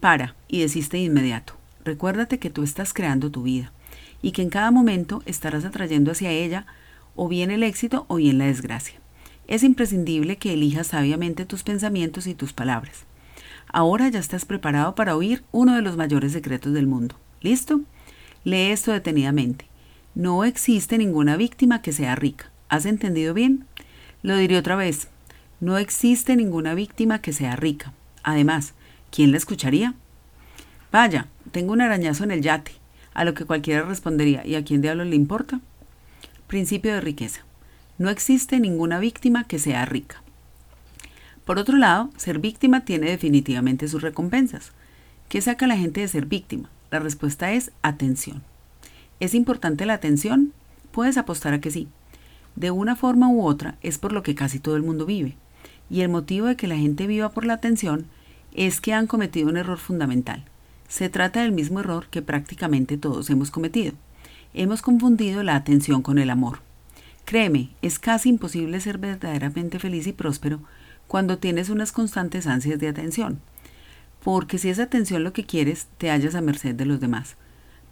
para 0.00 0.34
y 0.48 0.60
desiste 0.60 0.96
de 0.96 1.04
inmediato. 1.04 1.54
Recuérdate 1.84 2.38
que 2.38 2.50
tú 2.50 2.62
estás 2.62 2.92
creando 2.92 3.30
tu 3.30 3.42
vida 3.42 3.72
y 4.20 4.32
que 4.32 4.42
en 4.42 4.50
cada 4.50 4.70
momento 4.70 5.22
estarás 5.26 5.64
atrayendo 5.64 6.12
hacia 6.12 6.30
ella 6.30 6.66
o 7.14 7.28
bien 7.28 7.50
el 7.50 7.62
éxito 7.62 8.04
o 8.08 8.16
bien 8.16 8.38
la 8.38 8.46
desgracia. 8.46 8.98
Es 9.46 9.62
imprescindible 9.62 10.36
que 10.36 10.52
elijas 10.52 10.88
sabiamente 10.88 11.44
tus 11.44 11.62
pensamientos 11.62 12.26
y 12.26 12.34
tus 12.34 12.52
palabras. 12.52 13.04
Ahora 13.68 14.08
ya 14.08 14.18
estás 14.18 14.44
preparado 14.44 14.94
para 14.94 15.16
oír 15.16 15.44
uno 15.52 15.74
de 15.74 15.82
los 15.82 15.96
mayores 15.96 16.32
secretos 16.32 16.72
del 16.72 16.86
mundo. 16.86 17.16
¿Listo? 17.40 17.80
Lee 18.44 18.70
esto 18.70 18.92
detenidamente. 18.92 19.71
No 20.14 20.44
existe 20.44 20.98
ninguna 20.98 21.38
víctima 21.38 21.80
que 21.80 21.92
sea 21.92 22.14
rica. 22.14 22.50
¿Has 22.68 22.84
entendido 22.84 23.32
bien? 23.32 23.64
Lo 24.22 24.36
diré 24.36 24.58
otra 24.58 24.76
vez. 24.76 25.08
No 25.60 25.78
existe 25.78 26.36
ninguna 26.36 26.74
víctima 26.74 27.22
que 27.22 27.32
sea 27.32 27.56
rica. 27.56 27.94
Además, 28.22 28.74
¿quién 29.10 29.30
la 29.30 29.38
escucharía? 29.38 29.94
Vaya, 30.90 31.28
tengo 31.50 31.72
un 31.72 31.80
arañazo 31.80 32.24
en 32.24 32.30
el 32.30 32.42
yate, 32.42 32.72
a 33.14 33.24
lo 33.24 33.32
que 33.32 33.46
cualquiera 33.46 33.82
respondería, 33.82 34.46
¿y 34.46 34.54
a 34.54 34.64
quién 34.64 34.82
diablos 34.82 35.06
le 35.06 35.16
importa? 35.16 35.60
Principio 36.46 36.92
de 36.92 37.00
riqueza. 37.00 37.46
No 37.96 38.10
existe 38.10 38.60
ninguna 38.60 38.98
víctima 38.98 39.44
que 39.44 39.58
sea 39.58 39.86
rica. 39.86 40.22
Por 41.46 41.58
otro 41.58 41.78
lado, 41.78 42.10
ser 42.18 42.38
víctima 42.38 42.84
tiene 42.84 43.08
definitivamente 43.08 43.88
sus 43.88 44.02
recompensas. 44.02 44.72
¿Qué 45.30 45.40
saca 45.40 45.66
la 45.66 45.78
gente 45.78 46.02
de 46.02 46.08
ser 46.08 46.26
víctima? 46.26 46.68
La 46.90 46.98
respuesta 46.98 47.52
es 47.52 47.72
atención. 47.80 48.42
¿Es 49.22 49.34
importante 49.34 49.86
la 49.86 49.94
atención? 49.94 50.52
Puedes 50.90 51.16
apostar 51.16 51.54
a 51.54 51.60
que 51.60 51.70
sí. 51.70 51.86
De 52.56 52.72
una 52.72 52.96
forma 52.96 53.28
u 53.28 53.46
otra 53.46 53.76
es 53.80 53.96
por 53.96 54.10
lo 54.10 54.24
que 54.24 54.34
casi 54.34 54.58
todo 54.58 54.74
el 54.74 54.82
mundo 54.82 55.06
vive. 55.06 55.36
Y 55.88 56.00
el 56.00 56.08
motivo 56.08 56.48
de 56.48 56.56
que 56.56 56.66
la 56.66 56.76
gente 56.76 57.06
viva 57.06 57.28
por 57.28 57.44
la 57.44 57.52
atención 57.52 58.06
es 58.52 58.80
que 58.80 58.92
han 58.92 59.06
cometido 59.06 59.48
un 59.48 59.56
error 59.56 59.78
fundamental. 59.78 60.42
Se 60.88 61.08
trata 61.08 61.42
del 61.42 61.52
mismo 61.52 61.78
error 61.78 62.08
que 62.10 62.20
prácticamente 62.20 62.98
todos 62.98 63.30
hemos 63.30 63.52
cometido. 63.52 63.92
Hemos 64.54 64.82
confundido 64.82 65.44
la 65.44 65.54
atención 65.54 66.02
con 66.02 66.18
el 66.18 66.28
amor. 66.28 66.58
Créeme, 67.24 67.70
es 67.80 68.00
casi 68.00 68.28
imposible 68.28 68.80
ser 68.80 68.98
verdaderamente 68.98 69.78
feliz 69.78 70.08
y 70.08 70.12
próspero 70.12 70.58
cuando 71.06 71.38
tienes 71.38 71.70
unas 71.70 71.92
constantes 71.92 72.48
ansias 72.48 72.80
de 72.80 72.88
atención. 72.88 73.40
Porque 74.24 74.58
si 74.58 74.68
es 74.68 74.80
atención 74.80 75.22
lo 75.22 75.32
que 75.32 75.44
quieres, 75.44 75.86
te 75.96 76.10
hallas 76.10 76.34
a 76.34 76.40
merced 76.40 76.74
de 76.74 76.86
los 76.86 76.98
demás. 76.98 77.36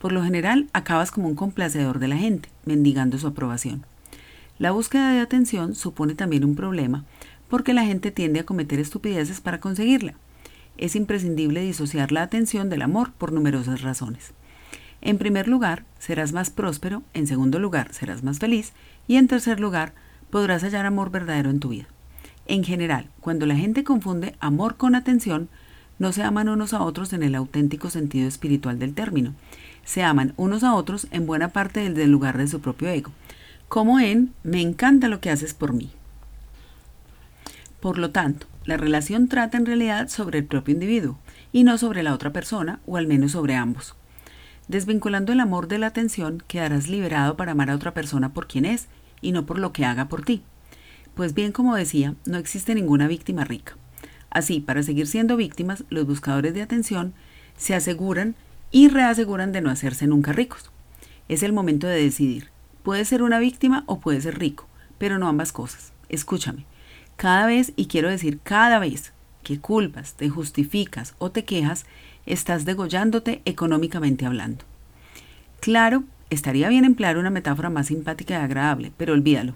Por 0.00 0.12
lo 0.12 0.24
general, 0.24 0.66
acabas 0.72 1.10
como 1.10 1.28
un 1.28 1.34
complacedor 1.34 1.98
de 1.98 2.08
la 2.08 2.16
gente, 2.16 2.48
mendigando 2.64 3.18
su 3.18 3.26
aprobación. 3.26 3.84
La 4.58 4.70
búsqueda 4.70 5.12
de 5.12 5.20
atención 5.20 5.74
supone 5.74 6.14
también 6.14 6.42
un 6.42 6.56
problema, 6.56 7.04
porque 7.50 7.74
la 7.74 7.84
gente 7.84 8.10
tiende 8.10 8.40
a 8.40 8.46
cometer 8.46 8.80
estupideces 8.80 9.42
para 9.42 9.60
conseguirla. 9.60 10.14
Es 10.78 10.96
imprescindible 10.96 11.60
disociar 11.60 12.12
la 12.12 12.22
atención 12.22 12.70
del 12.70 12.80
amor 12.80 13.12
por 13.12 13.30
numerosas 13.30 13.82
razones. 13.82 14.32
En 15.02 15.18
primer 15.18 15.48
lugar, 15.48 15.84
serás 15.98 16.32
más 16.32 16.48
próspero, 16.48 17.02
en 17.12 17.26
segundo 17.26 17.58
lugar, 17.58 17.92
serás 17.92 18.22
más 18.22 18.38
feliz 18.38 18.72
y 19.06 19.16
en 19.16 19.28
tercer 19.28 19.60
lugar, 19.60 19.92
podrás 20.30 20.62
hallar 20.62 20.86
amor 20.86 21.10
verdadero 21.10 21.50
en 21.50 21.60
tu 21.60 21.68
vida. 21.68 21.88
En 22.46 22.64
general, 22.64 23.10
cuando 23.20 23.44
la 23.44 23.56
gente 23.56 23.84
confunde 23.84 24.34
amor 24.40 24.76
con 24.76 24.94
atención, 24.94 25.50
no 26.00 26.12
se 26.12 26.22
aman 26.22 26.48
unos 26.48 26.72
a 26.72 26.82
otros 26.82 27.12
en 27.12 27.22
el 27.22 27.34
auténtico 27.34 27.90
sentido 27.90 28.26
espiritual 28.26 28.78
del 28.78 28.94
término, 28.94 29.34
se 29.84 30.02
aman 30.02 30.32
unos 30.38 30.64
a 30.64 30.74
otros 30.74 31.06
en 31.10 31.26
buena 31.26 31.48
parte 31.48 31.88
del, 31.90 32.10
lugar 32.10 32.38
de 32.38 32.48
su 32.48 32.60
propio 32.60 32.88
ego, 32.88 33.12
como 33.68 34.00
en 34.00 34.32
me 34.42 34.62
encanta 34.62 35.08
lo 35.08 35.20
que 35.20 35.30
haces 35.30 35.52
por 35.52 35.74
mí. 35.74 35.90
Por 37.80 37.98
lo 37.98 38.10
tanto, 38.10 38.46
la 38.64 38.78
relación 38.78 39.28
trata 39.28 39.58
en 39.58 39.66
realidad 39.66 40.08
sobre 40.08 40.38
el 40.38 40.46
propio 40.46 40.72
individuo 40.72 41.18
y 41.52 41.64
no 41.64 41.76
sobre 41.76 42.02
la 42.02 42.14
otra 42.14 42.32
persona 42.32 42.80
o 42.86 42.96
al 42.96 43.06
menos 43.06 43.32
sobre 43.32 43.54
ambos. 43.54 43.94
Desvinculando 44.68 45.32
el 45.32 45.40
amor 45.40 45.68
de 45.68 45.78
la 45.78 45.88
atención, 45.88 46.42
quedarás 46.48 46.88
liberado 46.88 47.36
para 47.36 47.52
amar 47.52 47.68
a 47.68 47.74
otra 47.74 47.92
persona 47.92 48.32
por 48.32 48.46
quien 48.46 48.64
es 48.64 48.88
y 49.20 49.32
no 49.32 49.44
por 49.44 49.58
lo 49.58 49.72
que 49.74 49.84
haga 49.84 50.08
por 50.08 50.24
ti. 50.24 50.42
Pues 51.14 51.34
bien, 51.34 51.52
como 51.52 51.76
decía, 51.76 52.14
no 52.24 52.38
existe 52.38 52.74
ninguna 52.74 53.06
víctima 53.06 53.44
rica. 53.44 53.74
Así, 54.30 54.60
para 54.60 54.82
seguir 54.82 55.06
siendo 55.06 55.36
víctimas, 55.36 55.84
los 55.90 56.06
buscadores 56.06 56.54
de 56.54 56.62
atención 56.62 57.14
se 57.56 57.74
aseguran 57.74 58.36
y 58.70 58.88
reaseguran 58.88 59.52
de 59.52 59.60
no 59.60 59.70
hacerse 59.70 60.06
nunca 60.06 60.32
ricos. 60.32 60.70
Es 61.28 61.42
el 61.42 61.52
momento 61.52 61.86
de 61.86 62.02
decidir. 62.02 62.48
Puede 62.82 63.04
ser 63.04 63.22
una 63.22 63.38
víctima 63.38 63.84
o 63.86 64.00
puede 64.00 64.20
ser 64.20 64.38
rico, 64.38 64.66
pero 64.98 65.18
no 65.18 65.28
ambas 65.28 65.52
cosas. 65.52 65.92
Escúchame. 66.08 66.64
Cada 67.16 67.46
vez, 67.46 67.72
y 67.76 67.86
quiero 67.86 68.08
decir 68.08 68.40
cada 68.42 68.78
vez, 68.78 69.12
que 69.42 69.60
culpas, 69.60 70.14
te 70.14 70.28
justificas 70.28 71.14
o 71.18 71.30
te 71.30 71.44
quejas, 71.44 71.84
estás 72.26 72.64
degollándote 72.64 73.42
económicamente 73.44 74.26
hablando. 74.26 74.64
Claro, 75.60 76.04
estaría 76.30 76.68
bien 76.68 76.84
emplear 76.84 77.18
una 77.18 77.30
metáfora 77.30 77.68
más 77.68 77.88
simpática 77.88 78.34
y 78.34 78.42
agradable, 78.42 78.92
pero 78.96 79.12
olvídalo. 79.12 79.54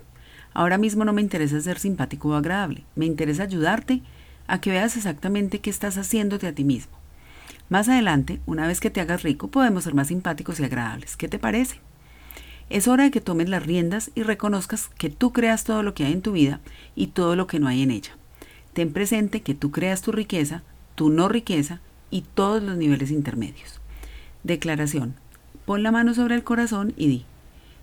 Ahora 0.53 0.79
mismo 0.79 1.05
no 1.05 1.13
me 1.13 1.23
interesa 1.23 1.61
ser 1.61 1.79
simpático 1.79 2.29
o 2.29 2.35
agradable, 2.35 2.85
me 2.95 3.07
interesa 3.07 3.45
ayudarte 3.45 4.03
a 4.47 4.61
que 4.61 4.71
veas 4.71 4.97
exactamente 4.97 5.61
qué 5.61 5.71
estás 5.71 5.97
haciéndote 5.99 6.47
a 6.47 6.55
ti 6.55 6.65
mismo. 6.65 6.93
Más 7.69 7.89
adelante, 7.89 8.41
una 8.47 8.67
vez 8.67 8.81
que 8.81 8.91
te 8.91 9.01
hagas 9.01 9.23
rico, 9.23 9.49
podemos 9.49 9.85
ser 9.85 9.95
más 9.95 10.09
simpáticos 10.09 10.61
y 10.61 10.65
agradables. 10.65 11.17
¿Qué 11.17 11.29
te 11.29 11.39
parece? 11.39 11.81
Es 12.71 12.89
hora 12.89 13.05
de 13.05 13.11
que 13.11 13.21
tomes 13.21 13.49
las 13.49 13.65
riendas 13.65 14.11
y 14.15 14.23
reconozcas 14.23 14.89
que 14.99 15.11
tú 15.11 15.33
creas 15.33 15.65
todo 15.65 15.83
lo 15.83 15.95
que 15.95 16.05
hay 16.05 16.13
en 16.13 16.23
tu 16.23 16.33
vida 16.33 16.61
y 16.95 17.09
todo 17.09 17.37
lo 17.37 17.47
que 17.47 17.59
no 17.59 17.69
hay 17.69 17.83
en 17.83 17.91
ella. 17.91 18.13
Ten 18.73 18.93
presente 18.93 19.43
que 19.43 19.55
tú 19.55 19.71
creas 19.71 20.03
tu 20.03 20.13
riqueza, 20.13 20.63
tu 20.95 21.11
no 21.11 21.29
riqueza 21.29 21.81
y 22.11 22.23
todos 22.23 22.63
los 22.63 22.77
niveles 22.77 23.11
intermedios. 23.11 23.81
Declaración. 24.43 25.15
Pon 25.65 25.83
la 25.83 25.93
mano 25.93 26.15
sobre 26.15 26.35
el 26.35 26.45
corazón 26.45 26.93
y 26.97 27.09
di, 27.09 27.25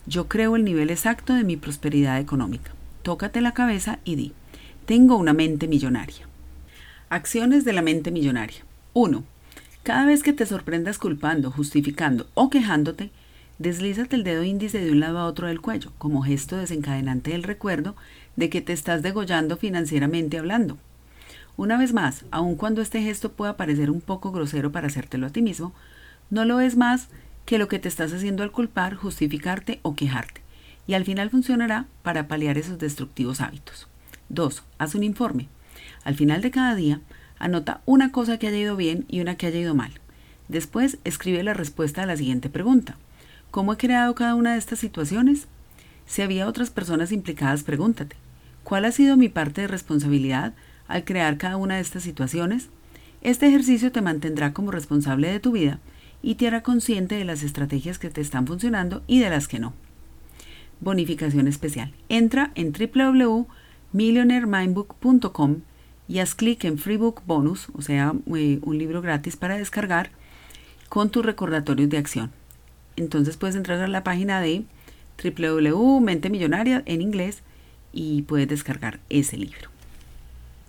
yo 0.06 0.28
creo 0.28 0.56
el 0.56 0.64
nivel 0.64 0.90
exacto 0.90 1.34
de 1.34 1.44
mi 1.44 1.58
prosperidad 1.58 2.20
económica. 2.20 2.72
Tócate 3.02 3.42
la 3.42 3.54
cabeza 3.54 4.00
y 4.04 4.16
di, 4.16 4.34
tengo 4.86 5.16
una 5.16 5.34
mente 5.34 5.68
millonaria. 5.68 6.31
Acciones 7.12 7.66
de 7.66 7.74
la 7.74 7.82
mente 7.82 8.10
millonaria. 8.10 8.64
1. 8.94 9.26
Cada 9.84 10.06
vez 10.06 10.24
que 10.24 10.32
te 10.32 10.46
sorprendas 10.46 10.98
culpando, 10.98 11.52
justificando 11.52 12.30
o 12.36 12.50
quejándote, 12.50 13.12
deslízate 13.60 14.16
el 14.16 14.24
dedo 14.24 14.46
índice 14.46 14.80
de 14.80 14.94
un 14.94 15.02
lado 15.02 15.20
a 15.20 15.26
otro 15.26 15.48
del 15.48 15.60
cuello, 15.60 15.92
como 15.98 16.22
gesto 16.22 16.56
desencadenante 16.56 17.32
del 17.32 17.44
recuerdo 17.44 17.98
de 18.38 18.50
que 18.50 18.62
te 18.62 18.72
estás 18.72 19.02
degollando 19.02 19.58
financieramente 19.58 20.38
hablando. 20.38 20.78
Una 21.58 21.78
vez 21.78 21.92
más, 21.92 22.24
aun 22.32 22.56
cuando 22.56 22.82
este 22.82 23.02
gesto 23.02 23.34
pueda 23.34 23.58
parecer 23.58 23.92
un 23.92 24.00
poco 24.00 24.32
grosero 24.32 24.72
para 24.72 24.88
hacértelo 24.88 25.28
a 25.28 25.32
ti 25.32 25.42
mismo, 25.42 25.74
no 26.30 26.46
lo 26.46 26.62
es 26.62 26.78
más 26.78 27.10
que 27.46 27.58
lo 27.58 27.68
que 27.68 27.80
te 27.80 27.90
estás 27.90 28.14
haciendo 28.14 28.42
al 28.42 28.54
culpar, 28.54 28.96
justificarte 28.96 29.82
o 29.82 29.98
quejarte, 29.98 30.40
y 30.88 30.94
al 30.94 31.04
final 31.04 31.30
funcionará 31.30 31.88
para 32.04 32.30
paliar 32.30 32.58
esos 32.58 32.80
destructivos 32.80 33.42
hábitos. 33.42 33.90
2. 34.30 34.64
Haz 34.78 34.96
un 34.96 35.04
informe. 35.04 35.50
Al 36.04 36.16
final 36.16 36.42
de 36.42 36.52
cada 36.52 36.76
día, 36.76 37.02
anota 37.40 37.82
una 37.86 38.12
cosa 38.12 38.38
que 38.38 38.48
haya 38.48 38.58
ido 38.58 38.76
bien 38.76 39.06
y 39.08 39.22
una 39.22 39.36
que 39.36 39.48
haya 39.48 39.60
ido 39.60 39.76
mal. 39.76 39.92
Después, 40.48 40.98
escribe 41.04 41.44
la 41.44 41.54
respuesta 41.54 42.04
a 42.04 42.06
la 42.06 42.18
siguiente 42.18 42.50
pregunta. 42.50 42.98
¿Cómo 43.52 43.74
he 43.74 43.78
creado 43.78 44.16
cada 44.16 44.36
una 44.36 44.54
de 44.54 44.60
estas 44.60 44.80
situaciones? 44.80 45.48
Si 46.06 46.22
había 46.22 46.48
otras 46.48 46.70
personas 46.70 47.12
implicadas, 47.12 47.64
pregúntate. 47.64 48.16
¿Cuál 48.64 48.86
ha 48.86 48.92
sido 48.92 49.18
mi 49.18 49.30
parte 49.30 49.62
de 49.62 49.68
responsabilidad 49.68 50.54
al 50.88 51.04
crear 51.04 51.38
cada 51.38 51.58
una 51.58 51.76
de 51.76 51.82
estas 51.82 52.04
situaciones? 52.04 52.70
Este 53.22 53.48
ejercicio 53.48 53.92
te 53.92 54.02
mantendrá 54.02 54.54
como 54.54 54.72
responsable 54.72 55.32
de 55.32 55.40
tu 55.40 55.52
vida 55.52 55.80
y 56.22 56.36
te 56.36 56.48
hará 56.48 56.62
consciente 56.64 57.16
de 57.16 57.26
las 57.26 57.44
estrategias 57.44 58.00
que 58.00 58.10
te 58.10 58.22
están 58.22 58.48
funcionando 58.48 59.04
y 59.08 59.20
de 59.20 59.30
las 59.30 59.48
que 59.48 59.60
no. 59.60 59.74
Bonificación 60.80 61.48
especial. 61.48 61.94
Entra 62.10 62.52
en 62.56 62.74
www.millionaireMindbook.com 62.74 65.62
y 66.12 66.20
haz 66.20 66.36
clic 66.36 66.66
en 66.66 66.78
Freebook 66.78 67.22
Bonus, 67.26 67.70
o 67.74 67.82
sea, 67.82 68.14
eh, 68.36 68.60
un 68.64 68.78
libro 68.78 69.02
gratis 69.02 69.38
para 69.38 69.58
descargar 69.58 70.10
con 70.90 71.10
tus 71.10 71.26
recordatorios 71.26 71.90
de 71.90 71.98
acción. 71.98 72.32
Entonces 72.98 73.38
puedes 73.38 73.56
entrar 73.56 73.80
a 73.80 73.88
la 73.88 74.04
página 74.04 74.42
de 74.42 74.66
www.mentemillonaria 75.24 76.84
en 76.86 77.02
inglés 77.02 77.44
y 77.94 78.24
puedes 78.24 78.50
descargar 78.50 79.00
ese 79.10 79.38
libro. 79.38 79.71